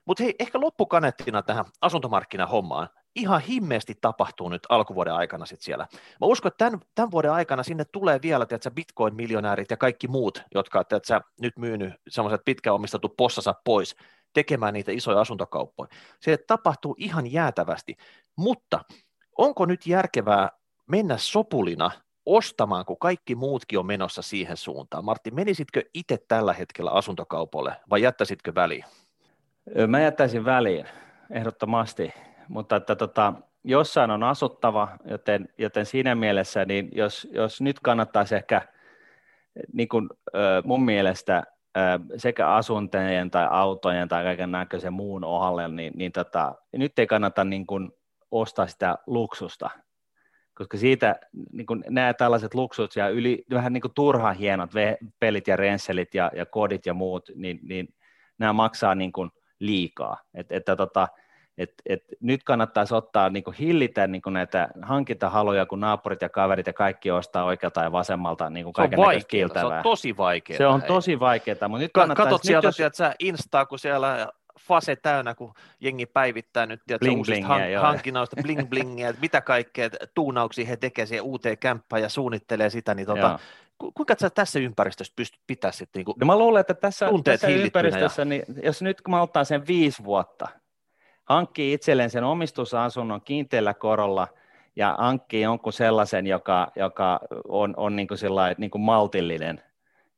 [0.05, 2.87] Mutta hei, ehkä loppukanettina tähän asuntomarkkinahommaan.
[3.15, 5.87] Ihan himmeesti tapahtuu nyt alkuvuoden aikana sit siellä.
[5.93, 10.43] Mä uskon, että tämän, tämän vuoden aikana sinne tulee vielä tiedätkö, bitcoin-miljonäärit ja kaikki muut,
[10.55, 13.95] jotka tiedätkö, nyt myynyt semmoiset pitkään omistettu possansa pois
[14.33, 15.89] tekemään niitä isoja asuntokauppoja.
[16.19, 17.95] Se tapahtuu ihan jäätävästi,
[18.37, 18.79] mutta
[19.37, 20.49] onko nyt järkevää
[20.87, 21.91] mennä sopulina
[22.25, 25.05] ostamaan, kun kaikki muutkin on menossa siihen suuntaan?
[25.05, 28.85] Martti, menisitkö itse tällä hetkellä asuntokaupoille vai jättäisitkö väliin?
[29.87, 30.85] Mä jättäisin väliin,
[31.31, 32.13] ehdottomasti,
[32.49, 33.33] mutta että tota,
[33.63, 38.61] jossain on asuttava, joten, joten siinä mielessä, niin jos, jos nyt kannattaisi ehkä
[39.73, 40.09] niin kuin,
[40.63, 41.43] mun mielestä
[42.17, 47.43] sekä asuntojen tai autojen tai kaiken näköisen muun ohalle, niin, niin tota, nyt ei kannata
[47.43, 47.91] niin kuin
[48.31, 49.69] ostaa sitä luksusta,
[50.53, 51.19] koska siitä
[51.51, 54.69] niin kuin nämä tällaiset luksut ja yli, vähän niin kuin turhan hienot
[55.19, 57.87] pelit ja renselit ja, ja kodit ja muut, niin, niin
[58.37, 60.17] nämä maksaa niin kuin liikaa.
[60.33, 61.07] Et, että tota,
[61.59, 66.29] et, et nyt kannattaisi ottaa niin kuin hillitä niin kuin näitä hankintahaluja, kun naapurit ja
[66.29, 70.17] kaverit ja kaikki ostaa oikealta ja vasemmalta niin kuin se, on vaikeaa, se on tosi
[70.17, 70.57] vaikeaa.
[70.57, 72.29] Se on tosi vaikeaa, mutta nyt kannattaisi...
[72.29, 72.75] Katot sieltä, jos...
[72.75, 74.27] tiedät, Instaa, kun siellä
[74.59, 79.41] fase täynnä, kun jengi päivittää nyt tiedät, bling, uusista han- hankinnoista, bling blingiä, että mitä
[79.41, 83.39] kaikkea tuunauksia he tekevät siihen uuteen kämppään ja suunnittelee sitä, niin tota,
[83.77, 87.47] ku, kuinka sä tässä ympäristössä pystyt pitämään sitten niin no mä luulen, että tässä, tässä
[87.47, 88.25] ympäristössä, ja...
[88.25, 90.47] niin, jos nyt kun mä ottaa sen viisi vuotta,
[91.29, 94.27] hankkii itselleen sen omistusasunnon kiinteällä korolla
[94.75, 98.19] ja hankkii jonkun sellaisen, joka, joka on, on niin kuin
[98.57, 99.61] niin kuin maltillinen,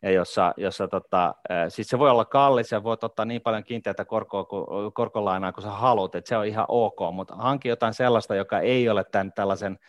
[0.02, 1.36] ja jossa, jossa tota,
[1.70, 4.46] siis se voi olla kallis ja voit ottaa niin paljon kiinteätä korkoa,
[4.94, 8.90] korkolainaa kuin sä haluat, että se on ihan ok, mutta hanki jotain sellaista, joka ei
[8.90, 9.80] ole tämän tällaisen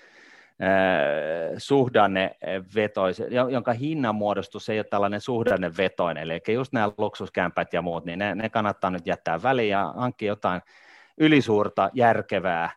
[1.59, 8.35] suhdannevetoisen, jonka hinnanmuodostus ei ole tällainen suhdannevetoinen, eli just nämä luksuskämpät ja muut, niin ne,
[8.35, 10.63] ne kannattaa nyt jättää väliin ja hankkia jotain
[11.19, 12.71] ylisuurta, järkevää.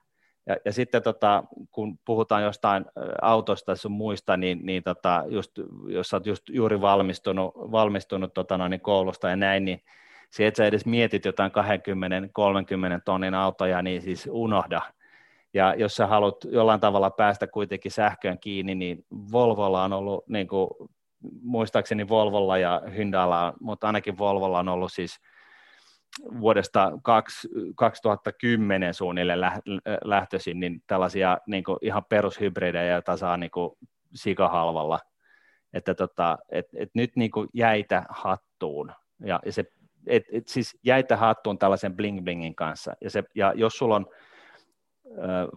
[0.48, 2.86] Ja, ja sitten tota, kun puhutaan jostain
[3.22, 5.52] autosta sun muista, niin, niin tota, just,
[5.88, 9.82] jos olet just juuri valmistunut, valmistunut tota, noin, niin koulusta ja näin, niin
[10.30, 14.82] se, että sä edes mietit jotain 20-30 tonnin autoja, niin siis unohda.
[15.54, 20.48] Ja jos sä haluat jollain tavalla päästä kuitenkin sähköön kiinni, niin Volvolla on ollut, niin
[20.48, 20.70] kuin,
[21.42, 25.20] muistaakseni Volvolla ja Hyndalla, mutta ainakin Volvolla on ollut siis–
[26.40, 26.92] vuodesta
[27.76, 29.42] 2010 suunnilleen
[30.04, 33.78] lähtöisin, niin tällaisia niin kuin ihan perushybridejä, joita saa niin kuin
[34.14, 35.00] sikahalvalla.
[35.74, 38.92] Että tota, et, et nyt niin kuin jäitä hattuun.
[39.26, 39.66] Ja, ja se,
[40.08, 42.94] et, et siis jäitä hattuun tällaisen bling blingin kanssa.
[43.02, 44.06] Ja, se, ja jos sulla on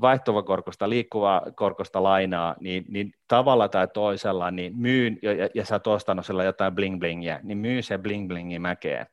[0.01, 5.87] vaihtuvakorkosta, liikkuvaa korkosta lainaa, niin, niin tavalla tai toisella, niin myyn, ja, ja sä oot
[5.87, 9.07] ostanut sillä jotain bling blingiä, niin myy se bling blingi mäkeen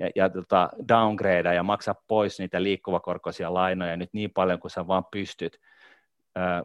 [0.00, 4.86] ja, ja tota, downgradea ja maksa pois niitä liikkuvakorkoisia lainoja nyt niin paljon kuin sä
[4.86, 5.60] vaan pystyt,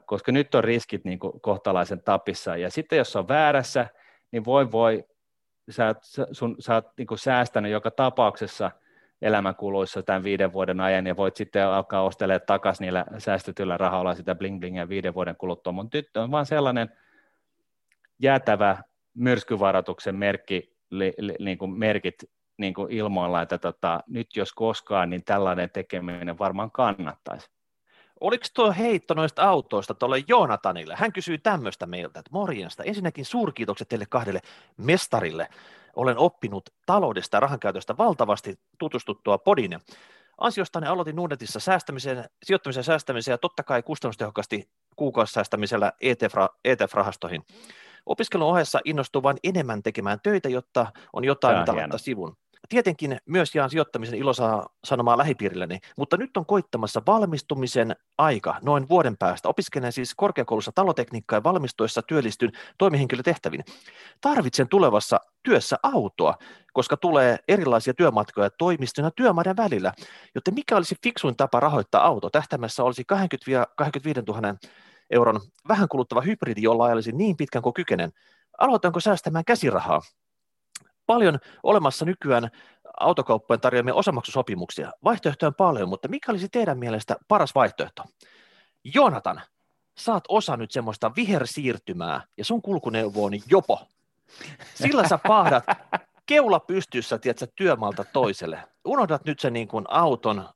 [0.06, 2.58] koska nyt on riskit niin kuin kohtalaisen tapissa.
[2.58, 3.88] Ja sitten jos on väärässä,
[4.32, 5.06] niin voi voi,
[5.70, 5.96] sä,
[6.32, 8.72] sun, sä oot niin kuin säästänyt joka tapauksessa
[9.22, 14.36] elämänkuluissa tämän viiden vuoden ajan ja voit sitten alkaa ostelemaan takaisin niillä säästetyillä rahoilla sitä
[14.36, 16.90] bling blingia viiden vuoden kuluttua, mutta nyt on vaan sellainen
[18.20, 18.78] jäätävä
[19.14, 22.16] myrskyvaroituksen merkki, li, li, niin kuin merkit
[22.58, 27.50] niin kuin ilmoilla, että tota, nyt jos koskaan, niin tällainen tekeminen varmaan kannattaisi.
[28.20, 30.96] oliko tuo heitto noista autoista tuolle Joonatanille?
[30.96, 32.84] Hän kysyi tämmöistä meiltä, että morjesta.
[32.84, 34.40] Ensinnäkin suurkiitokset teille kahdelle
[34.78, 35.48] mestarille.
[35.96, 39.80] Olen oppinut taloudesta ja rahankäytöstä valtavasti tutustuttua podin.
[40.38, 45.92] Ansiostani aloitin Nordetissa säästämisen, sijoittamisen säästämisen ja totta kai kustannustehokkaasti kuukausisäästämisellä
[46.64, 47.44] ETF-rahastoihin.
[48.06, 52.38] Opiskelun ohessa innostuu vain enemmän tekemään töitä, jotta on jotain, mitä laittaa sivun.
[52.70, 59.18] Tietenkin myös jaan sijoittamisen ilosaa sanomaa lähipiirilleni, mutta nyt on koittamassa valmistumisen aika noin vuoden
[59.18, 59.50] päästä.
[59.50, 63.64] Opiskelen siis korkeakoulussa talotekniikkaa ja valmistuessa työllistyn toimihenkilötehtäviin.
[64.22, 66.38] Tarvitsen tulevassa työssä autoa,
[66.74, 69.94] koska tulee erilaisia työmatkoja toimiston ja työmaiden välillä.
[70.36, 72.30] Joten mikä olisi fiksuin tapa rahoittaa auto?
[72.30, 74.56] Tähtäimessä olisi 20 25 000
[75.10, 78.12] euron vähän kuluttava hybridi, jolla olisi niin pitkän kuin kykenen.
[78.58, 80.02] Aloitanko säästämään käsirahaa?
[81.06, 82.52] Paljon olemassa nykyään
[83.00, 84.92] autokauppojen tarjoamia osamaksusopimuksia.
[85.04, 88.04] Vaihtoehtoja on paljon, mutta mikä olisi teidän mielestä paras vaihtoehto?
[88.84, 89.42] Jonatan,
[89.98, 93.88] saat osa nyt semmoista vihersiirtymää ja sun kulkuneuvo on jopo.
[94.76, 95.64] Sillä sä pahdat
[96.26, 98.64] keula pystyssä, tiedätkö, työmaalta toiselle.
[98.86, 100.50] Unohdat nyt sen niin kuin auton.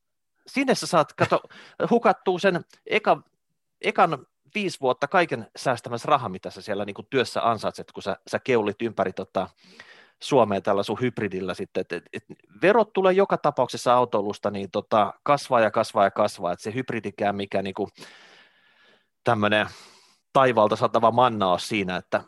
[0.47, 1.41] Sinne sä saat, kato,
[1.89, 3.21] hukattua sen eka,
[3.81, 4.25] ekan
[4.55, 8.39] viisi vuotta kaiken säästämässä raha, mitä sä siellä niin kuin työssä ansaitset, kun sä, sä
[8.39, 9.49] keulit ympäri tota,
[10.24, 12.24] Suomeen tällä sun hybridillä sitten, että et, et
[12.61, 17.36] verot tulee joka tapauksessa autoilusta, niin tota, kasvaa ja kasvaa ja kasvaa, että se hybridikään
[17.36, 17.89] mikä niinku
[19.24, 19.67] tämmöinen
[20.34, 22.24] taivaalta satava manna on siinä, että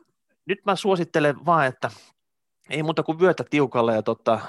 [0.45, 1.91] nyt mä suosittelen vaan, että
[2.69, 4.39] ei muuta kuin vyötä tiukalle ja tota,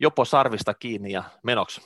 [0.00, 1.80] jopo sarvista kiinni ja menoksi.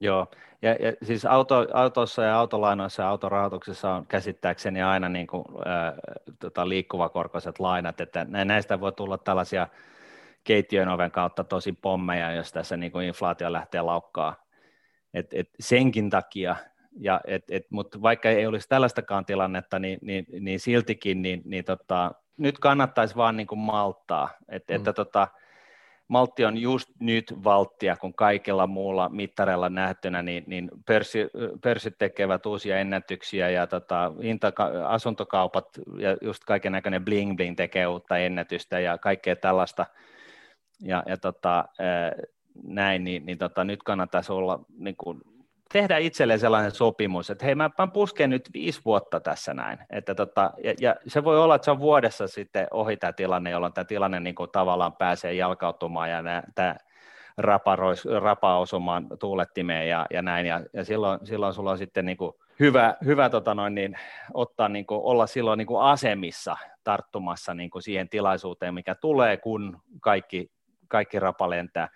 [0.00, 0.26] Joo,
[0.62, 5.94] ja, ja siis auto, autossa ja autolainoissa ja autorahoituksessa on käsittääkseni aina niin kuin, ää,
[6.38, 9.68] tota, liikkuvakorkoiset lainat, että näistä voi tulla tällaisia
[10.44, 14.36] keittiön oven kautta tosi pommeja, jos tässä niin kuin inflaatio lähtee laukkaa.
[15.14, 16.56] Et, et senkin takia,
[17.00, 21.64] ja et, et, mutta vaikka ei olisi tällaistakaan tilannetta, niin, niin, niin siltikin niin, niin
[21.64, 24.76] tota, nyt kannattaisi vaan niin kuin malttaa, et, mm.
[24.76, 25.28] että tota,
[26.08, 31.26] maltti on just nyt valttia, kun kaikilla muulla mittareilla nähtynä, niin, niin pörssi,
[31.62, 34.52] pörssit tekevät uusia ennätyksiä ja tota, hinta,
[34.86, 35.68] asuntokaupat
[35.98, 39.86] ja just kaiken näköinen bling bling tekee uutta ennätystä ja kaikkea tällaista–
[40.82, 41.64] ja, ja tota,
[42.64, 45.20] näin, niin, niin tota, nyt kannattaisi olla, niin kuin,
[45.72, 49.78] tehdä itselleen sellainen sopimus, että hei, mä, mä pusken nyt viisi vuotta tässä näin.
[49.90, 53.50] Että tota, ja, ja, se voi olla, että se on vuodessa sitten ohi tämä tilanne,
[53.50, 56.22] jolloin tämä tilanne niin kuin tavallaan pääsee jalkautumaan ja
[56.54, 56.76] tämä
[57.38, 62.16] raparois, rapa osumaan tuulettimeen ja, ja näin, ja, ja silloin, silloin sulla on sitten niin
[62.16, 63.98] kuin hyvä, hyvä tota noin, niin,
[64.34, 69.36] ottaa, niin kuin, olla silloin niin kuin asemissa tarttumassa niin kuin siihen tilaisuuteen, mikä tulee,
[69.36, 70.50] kun kaikki
[70.92, 71.88] kaikki rapa lentää.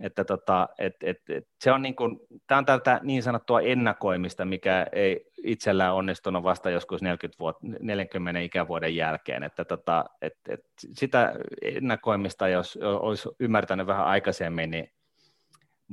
[0.00, 4.44] Että tota, et, et, et, se on niin kuin, tämä on tätä niin sanottua ennakoimista,
[4.44, 9.42] mikä ei itsellään onnistunut vasta joskus 40, vuot, 40 ikävuoden jälkeen.
[9.42, 11.32] Että tota, et, et sitä
[11.62, 14.92] ennakoimista, jos olisi ymmärtänyt vähän aikaisemmin, niin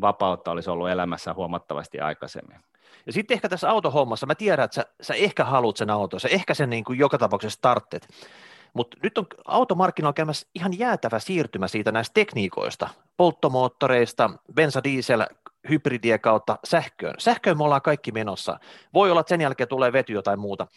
[0.02, 2.60] vapautta olisi ollut elämässä huomattavasti aikaisemmin.
[3.06, 6.28] Ja sitten ehkä tässä autohommassa, mä tiedän, että sä, sä ehkä haluat sen auton, sä
[6.28, 8.08] ehkä sen niin kuin joka tapauksessa startet,
[8.74, 15.26] mutta nyt on automarkkinoilla käymässä ihan jäätävä siirtymä siitä näistä tekniikoista, polttomoottoreista, bensa, diesel,
[15.70, 17.16] hybridien kautta sähköön.
[17.18, 18.60] Sähköön me ollaan kaikki menossa.
[18.94, 20.68] Voi olla, että sen jälkeen tulee vety jotain muuta.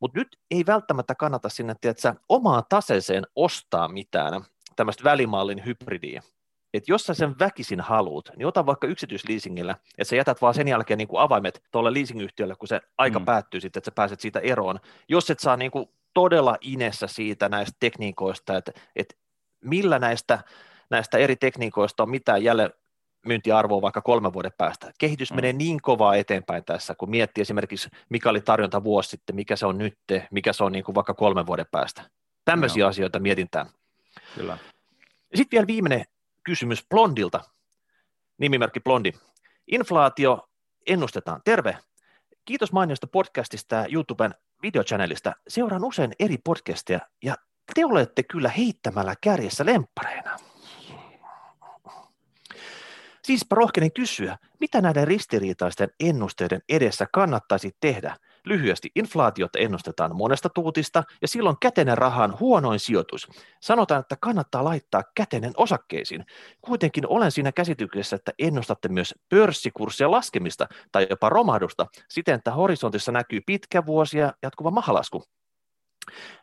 [0.00, 4.42] Mutta nyt ei välttämättä kannata sinne tiedätkö, omaa taseeseen ostaa mitään
[4.76, 6.22] tämmöistä välimallin hybridiä.
[6.74, 10.68] Et jos sä sen väkisin haluat, niin ota vaikka yksityisleasingillä, että sä jätät vaan sen
[10.68, 13.24] jälkeen niin kuin avaimet tuolle leasingyhtiölle, kun se aika mm.
[13.24, 14.80] päättyy sitten, että sä pääset siitä eroon.
[15.08, 19.14] Jos et saa niin kuin todella inessä siitä näistä tekniikoista, että, että
[19.64, 20.38] millä näistä,
[20.90, 22.70] näistä eri tekniikoista on mitään jälleen
[23.26, 24.92] myyntiarvoa vaikka kolmen vuoden päästä.
[24.98, 25.36] Kehitys mm.
[25.36, 29.66] menee niin kovaa eteenpäin tässä, kun miettii esimerkiksi, mikä oli tarjonta vuosi sitten, mikä se
[29.66, 29.98] on nyt,
[30.30, 32.02] mikä se on niin kuin vaikka kolmen vuoden päästä.
[32.44, 32.88] Tämmöisiä no.
[32.88, 33.66] asioita mietintään.
[34.34, 34.58] Kyllä.
[35.34, 36.04] Sitten vielä viimeinen
[36.44, 37.40] kysymys Blondilta,
[38.38, 39.12] nimimerkki Blondi.
[39.66, 40.48] Inflaatio
[40.86, 41.40] ennustetaan.
[41.44, 41.78] Terve.
[42.44, 44.34] Kiitos mainiosta podcastista ja YouTuben
[44.64, 47.34] videochannelista seuraan usein eri podcasteja ja
[47.74, 50.36] te olette kyllä heittämällä kärjessä lemppareina.
[53.22, 61.02] Siispä rohkenen kysyä, mitä näiden ristiriitaisten ennusteiden edessä kannattaisi tehdä– Lyhyesti, inflaatiota ennustetaan monesta tuutista
[61.22, 63.28] ja silloin kätenen rahan huonoin sijoitus.
[63.60, 66.24] Sanotaan, että kannattaa laittaa kätenen osakkeisiin.
[66.60, 73.12] Kuitenkin olen siinä käsityksessä, että ennustatte myös pörssikurssien laskemista tai jopa romahdusta siten, että horisontissa
[73.12, 75.24] näkyy pitkä vuosia jatkuva mahalasku.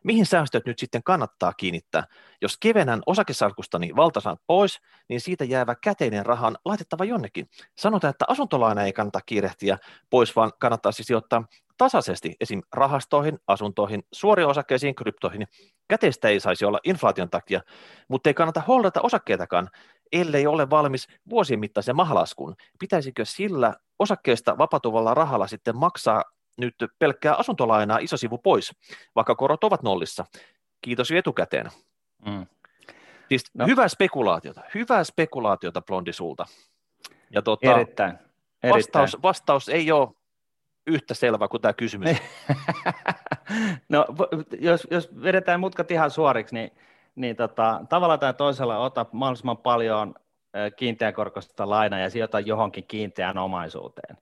[0.04, 2.04] Mihin säästöt nyt sitten kannattaa kiinnittää?
[2.42, 7.50] Jos kevennän osakesalkustani valtasan pois, niin siitä jäävä käteinen raha on laitettava jonnekin.
[7.78, 9.78] Sanotaan, että asuntolaina ei kannata kiirehtiä
[10.10, 11.44] pois, vaan kannattaa siis sijoittaa
[11.78, 12.62] tasaisesti esim.
[12.74, 15.48] rahastoihin, asuntoihin, suoriin osakkeisiin, kryptoihin.
[15.88, 17.62] Käteistä ei saisi olla inflaation takia,
[18.08, 19.70] mutta ei kannata holdata osakkeitakaan,
[20.12, 22.56] ellei ole valmis vuosien mittaisen mahalaskun.
[22.80, 26.24] Pitäisikö sillä osakkeesta vapautuvalla rahalla sitten maksaa
[26.58, 28.72] nyt pelkkää asuntolainaa iso sivu pois,
[29.16, 30.26] vaikka korot ovat nollissa.
[30.82, 31.70] Kiitos jo etukäteen.
[32.26, 32.46] Mm.
[33.30, 33.66] Siis no.
[33.66, 36.46] hyvää spekulaatiota, hyvää spekulaatiota Blondi sulta.
[37.34, 38.12] Ja tuota, erittäin,
[38.64, 38.74] erittäin.
[38.74, 40.10] Vastaus, vastaus ei ole
[40.88, 42.18] yhtä selvä kuin tämä kysymys.
[43.90, 44.06] no,
[44.60, 46.72] jos, jos vedetään mutkat ihan suoriksi, niin,
[47.16, 50.16] niin tota, tavalla tai toisella ota mahdollisimman paljon
[50.76, 54.18] kiinteäkorkoista lainaa ja sijoita johonkin kiinteään omaisuuteen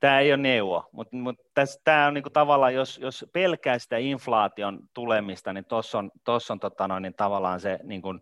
[0.00, 1.36] tämä ei ole neuvo, mutta mut
[1.84, 6.60] tämä on niinku tavallaan, jos, jos pelkää sitä inflaation tulemista, niin tuossa on, tossa on
[6.60, 8.14] tota noin, niin tavallaan se niinku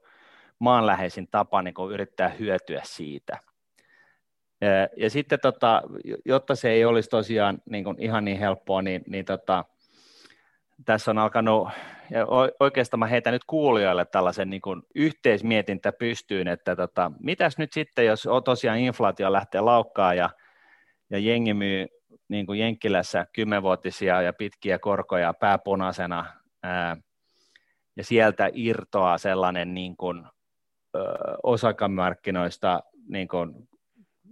[0.58, 3.38] maanläheisin tapa niinku yrittää hyötyä siitä.
[4.60, 5.82] Ja, ja sitten, tota,
[6.24, 9.64] jotta se ei olisi tosiaan niinku ihan niin helppoa, niin, niin tota,
[10.84, 11.68] tässä on alkanut,
[12.10, 12.26] ja
[12.60, 18.06] oikeastaan mä heitän nyt kuulijoille tällaisen niin kuin yhteismietintä pystyyn, että tota, mitäs nyt sitten,
[18.06, 20.30] jos tosiaan inflaatio lähtee laukkaa ja
[21.14, 21.86] ja jengi myy
[22.28, 26.26] niin kuin Jenkkilässä kymmenvuotisia ja pitkiä korkoja pääpunaisena,
[26.62, 26.96] ää,
[27.96, 30.26] ja sieltä irtoaa sellainen niin kuin,
[30.96, 31.00] ö,
[31.42, 33.68] osakemarkkinoista niin kuin,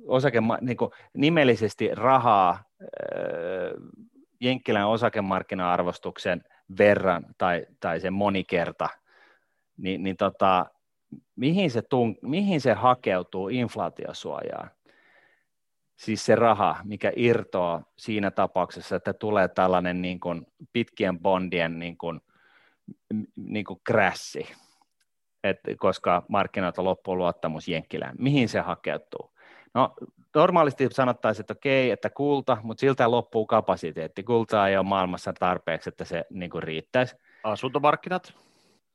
[0.07, 2.87] osake, niin kuin, nimellisesti rahaa ö,
[4.41, 6.45] Jenkkilän osakemarkkina-arvostuksen
[6.79, 8.89] verran tai, tai se monikerta,
[9.77, 10.67] niin, niin tota,
[11.37, 14.71] mihin, se tung, mihin se hakeutuu inflaatiosuojaan?
[15.97, 21.99] Siis se raha, mikä irtoaa siinä tapauksessa, että tulee tällainen niin kuin pitkien bondien niin
[21.99, 22.21] kuin,
[23.37, 24.49] niin kuin krassi,
[25.45, 28.15] Et, koska markkinoilta loppuu luottamus Jenkkilään.
[28.19, 29.33] Mihin se hakeutuu?
[29.75, 29.95] No,
[30.35, 34.23] normaalisti sanottaisiin, että okei, että kulta, mutta siltä loppuu kapasiteetti.
[34.23, 37.17] Kultaa ei ole maailmassa tarpeeksi, että se niin kuin riittäisi.
[37.45, 38.35] Asuntomarkkinat?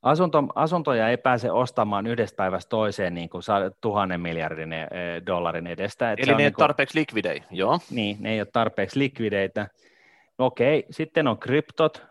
[0.03, 3.43] Asunto, asuntoja ei pääse ostamaan yhdestä päivästä toiseen niin kuin
[3.81, 4.87] tuhannen miljardin e,
[5.25, 6.11] dollarin edestä.
[6.11, 7.79] Eli ne ei niin ole tarpeeksi likvidei, joo.
[7.91, 9.67] Niin, ne ei ole tarpeeksi likvideitä.
[10.37, 12.07] Okei, sitten on kryptot,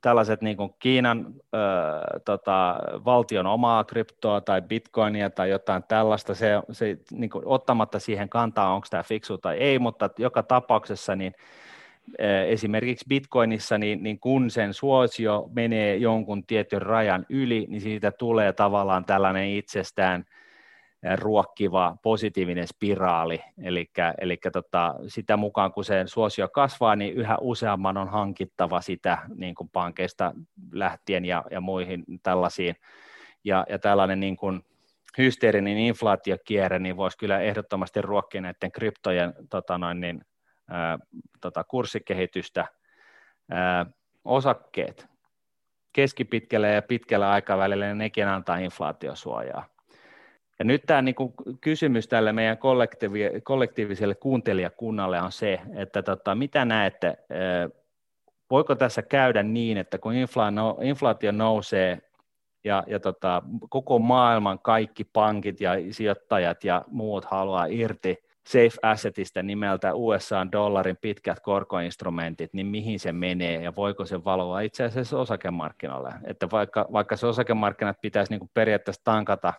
[0.00, 1.58] tällaiset niin kuin Kiinan ö,
[2.24, 8.28] tota, valtion omaa kryptoa tai bitcoinia tai jotain tällaista, se, se niin kuin, ottamatta siihen
[8.28, 11.34] kantaa, onko tämä fiksu tai ei, mutta joka tapauksessa niin
[12.46, 18.52] esimerkiksi Bitcoinissa, niin, niin kun sen suosio menee jonkun tietyn rajan yli, niin siitä tulee
[18.52, 20.24] tavallaan tällainen itsestään
[21.16, 23.90] ruokkiva positiivinen spiraali, eli,
[24.20, 29.54] eli tota, sitä mukaan kun sen suosio kasvaa, niin yhä useamman on hankittava sitä niin
[29.54, 30.34] kuin pankeista
[30.72, 32.76] lähtien ja, ja muihin tällaisiin,
[33.44, 34.64] ja, ja tällainen niin kuin
[35.18, 40.24] hysteerinen inflaatiokierre, niin voisi kyllä ehdottomasti ruokkia näiden kryptojen tota noin, niin,
[41.40, 42.66] tota, kurssikehitystä,
[43.50, 43.86] ää,
[44.24, 45.08] osakkeet
[45.92, 49.64] keskipitkällä ja pitkällä aikavälillä, niin nekin antaa inflaatiosuojaa.
[50.58, 51.14] Ja nyt tämä niin
[51.60, 57.16] kysymys tälle meidän kollektiivi, kollektiiviselle kuuntelijakunnalle on se, että tota, mitä näette,
[58.50, 60.12] voiko tässä käydä niin, että kun
[60.82, 61.98] inflaatio nousee
[62.64, 69.42] ja, ja tota, koko maailman kaikki pankit ja sijoittajat ja muut haluaa irti safe assetista
[69.42, 76.12] nimeltä USA-dollarin pitkät korkoinstrumentit, niin mihin se menee ja voiko se valvoa itse asiassa osakemarkkinoille.
[76.24, 79.54] Että vaikka, vaikka se osakemarkkinat pitäisi niin kuin periaatteessa tankata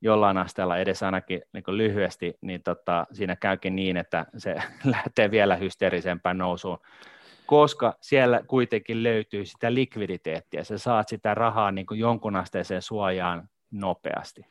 [0.00, 5.30] jollain asteella edes ainakin niin kuin lyhyesti, niin tota, siinä käykin niin, että se lähtee
[5.30, 6.78] vielä hysteerisempään nousuun,
[7.46, 13.48] koska siellä kuitenkin löytyy sitä likviditeettiä, sä saat sitä rahaa niin kuin jonkun asteeseen suojaan
[13.70, 14.46] nopeasti.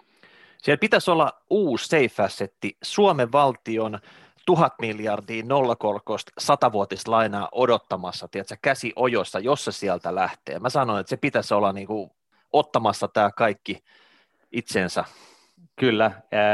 [0.61, 3.99] Siellä pitäisi olla uusi safe assetti Suomen valtion
[4.45, 10.59] tuhat miljardia nollakorkoista satavuotista lainaa odottamassa, tiedätkö, käsi ojossa, jos se sieltä lähtee.
[10.59, 12.11] Mä sanoin, että se pitäisi olla niin kuin
[12.53, 13.83] ottamassa tämä kaikki
[14.51, 15.03] itsensä.
[15.75, 16.11] Kyllä,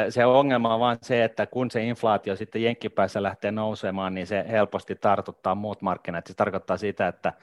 [0.09, 4.45] se ongelma on vain se, että kun se inflaatio sitten jenkkipäässä lähtee nousemaan, niin se
[4.49, 6.27] helposti tartuttaa muut markkinat.
[6.27, 7.33] Se tarkoittaa sitä, että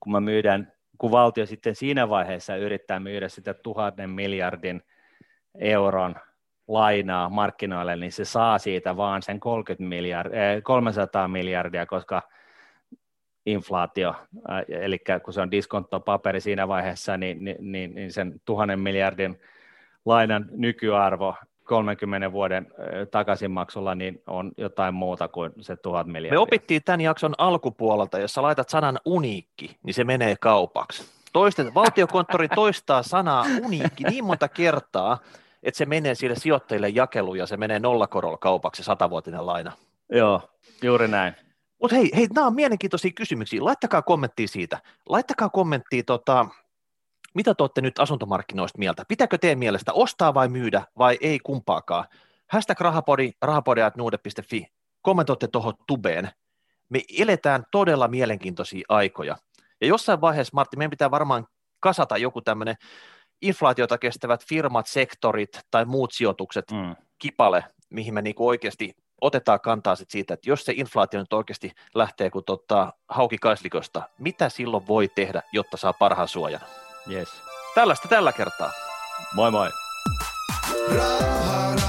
[0.00, 4.82] kun me myydään, kun valtio sitten siinä vaiheessa yrittää myydä sitä tuhannen miljardin
[5.58, 6.14] euron
[6.68, 10.32] lainaa markkinoille, niin se saa siitä vaan sen 30 miljard,
[10.62, 12.22] 300 miljardia, koska
[13.46, 14.14] inflaatio,
[14.68, 19.40] eli kun se on diskontopaperi siinä vaiheessa, niin, niin, niin sen tuhannen miljardin
[20.04, 21.34] lainan nykyarvo
[21.64, 22.66] 30 vuoden
[23.10, 26.38] takaisinmaksulla, niin on jotain muuta kuin se tuhat miljardia.
[26.38, 31.04] Me opittiin tämän jakson alkupuolelta, jos sä laitat sanan uniikki, niin se menee kaupaksi.
[31.32, 35.18] Toisten, valtiokonttori toistaa sanaa uniikki niin monta kertaa,
[35.62, 39.72] että se menee sille sijoittajille jakeluun ja se menee nollakorolla kaupaksi satavuotinen laina.
[40.10, 40.50] Joo,
[40.82, 41.34] juuri näin.
[41.82, 43.64] Mutta hei, hei, nämä on mielenkiintoisia kysymyksiä.
[43.64, 44.78] Laittakaa kommenttia siitä.
[45.08, 46.46] Laittakaa kommenttia, tota,
[47.34, 49.04] mitä te olette nyt asuntomarkkinoista mieltä?
[49.08, 52.04] Pitääkö teidän mielestä ostaa vai myydä vai ei kumpaakaan?
[52.50, 54.66] Hashtag rahapodi, rahapodi.nuude.fi.
[55.02, 56.30] Kommentoitte tuohon tubeen.
[56.88, 59.36] Me eletään todella mielenkiintoisia aikoja.
[59.80, 61.46] Ja jossain vaiheessa, Martti, meidän pitää varmaan
[61.80, 62.76] kasata joku tämmöinen
[63.42, 66.96] inflaatiota kestävät firmat, sektorit tai muut sijoitukset mm.
[67.18, 71.72] kipale, mihin me niinku oikeasti otetaan kantaa sit siitä, että jos se inflaatio nyt oikeasti
[71.94, 76.60] lähtee kuin tota, hauki kaislikosta, mitä silloin voi tehdä, jotta saa parhaan suojan?
[77.10, 77.28] Yes.
[77.74, 78.70] Tällaista tällä kertaa.
[79.34, 79.70] Moi moi.
[80.96, 81.81] Rahan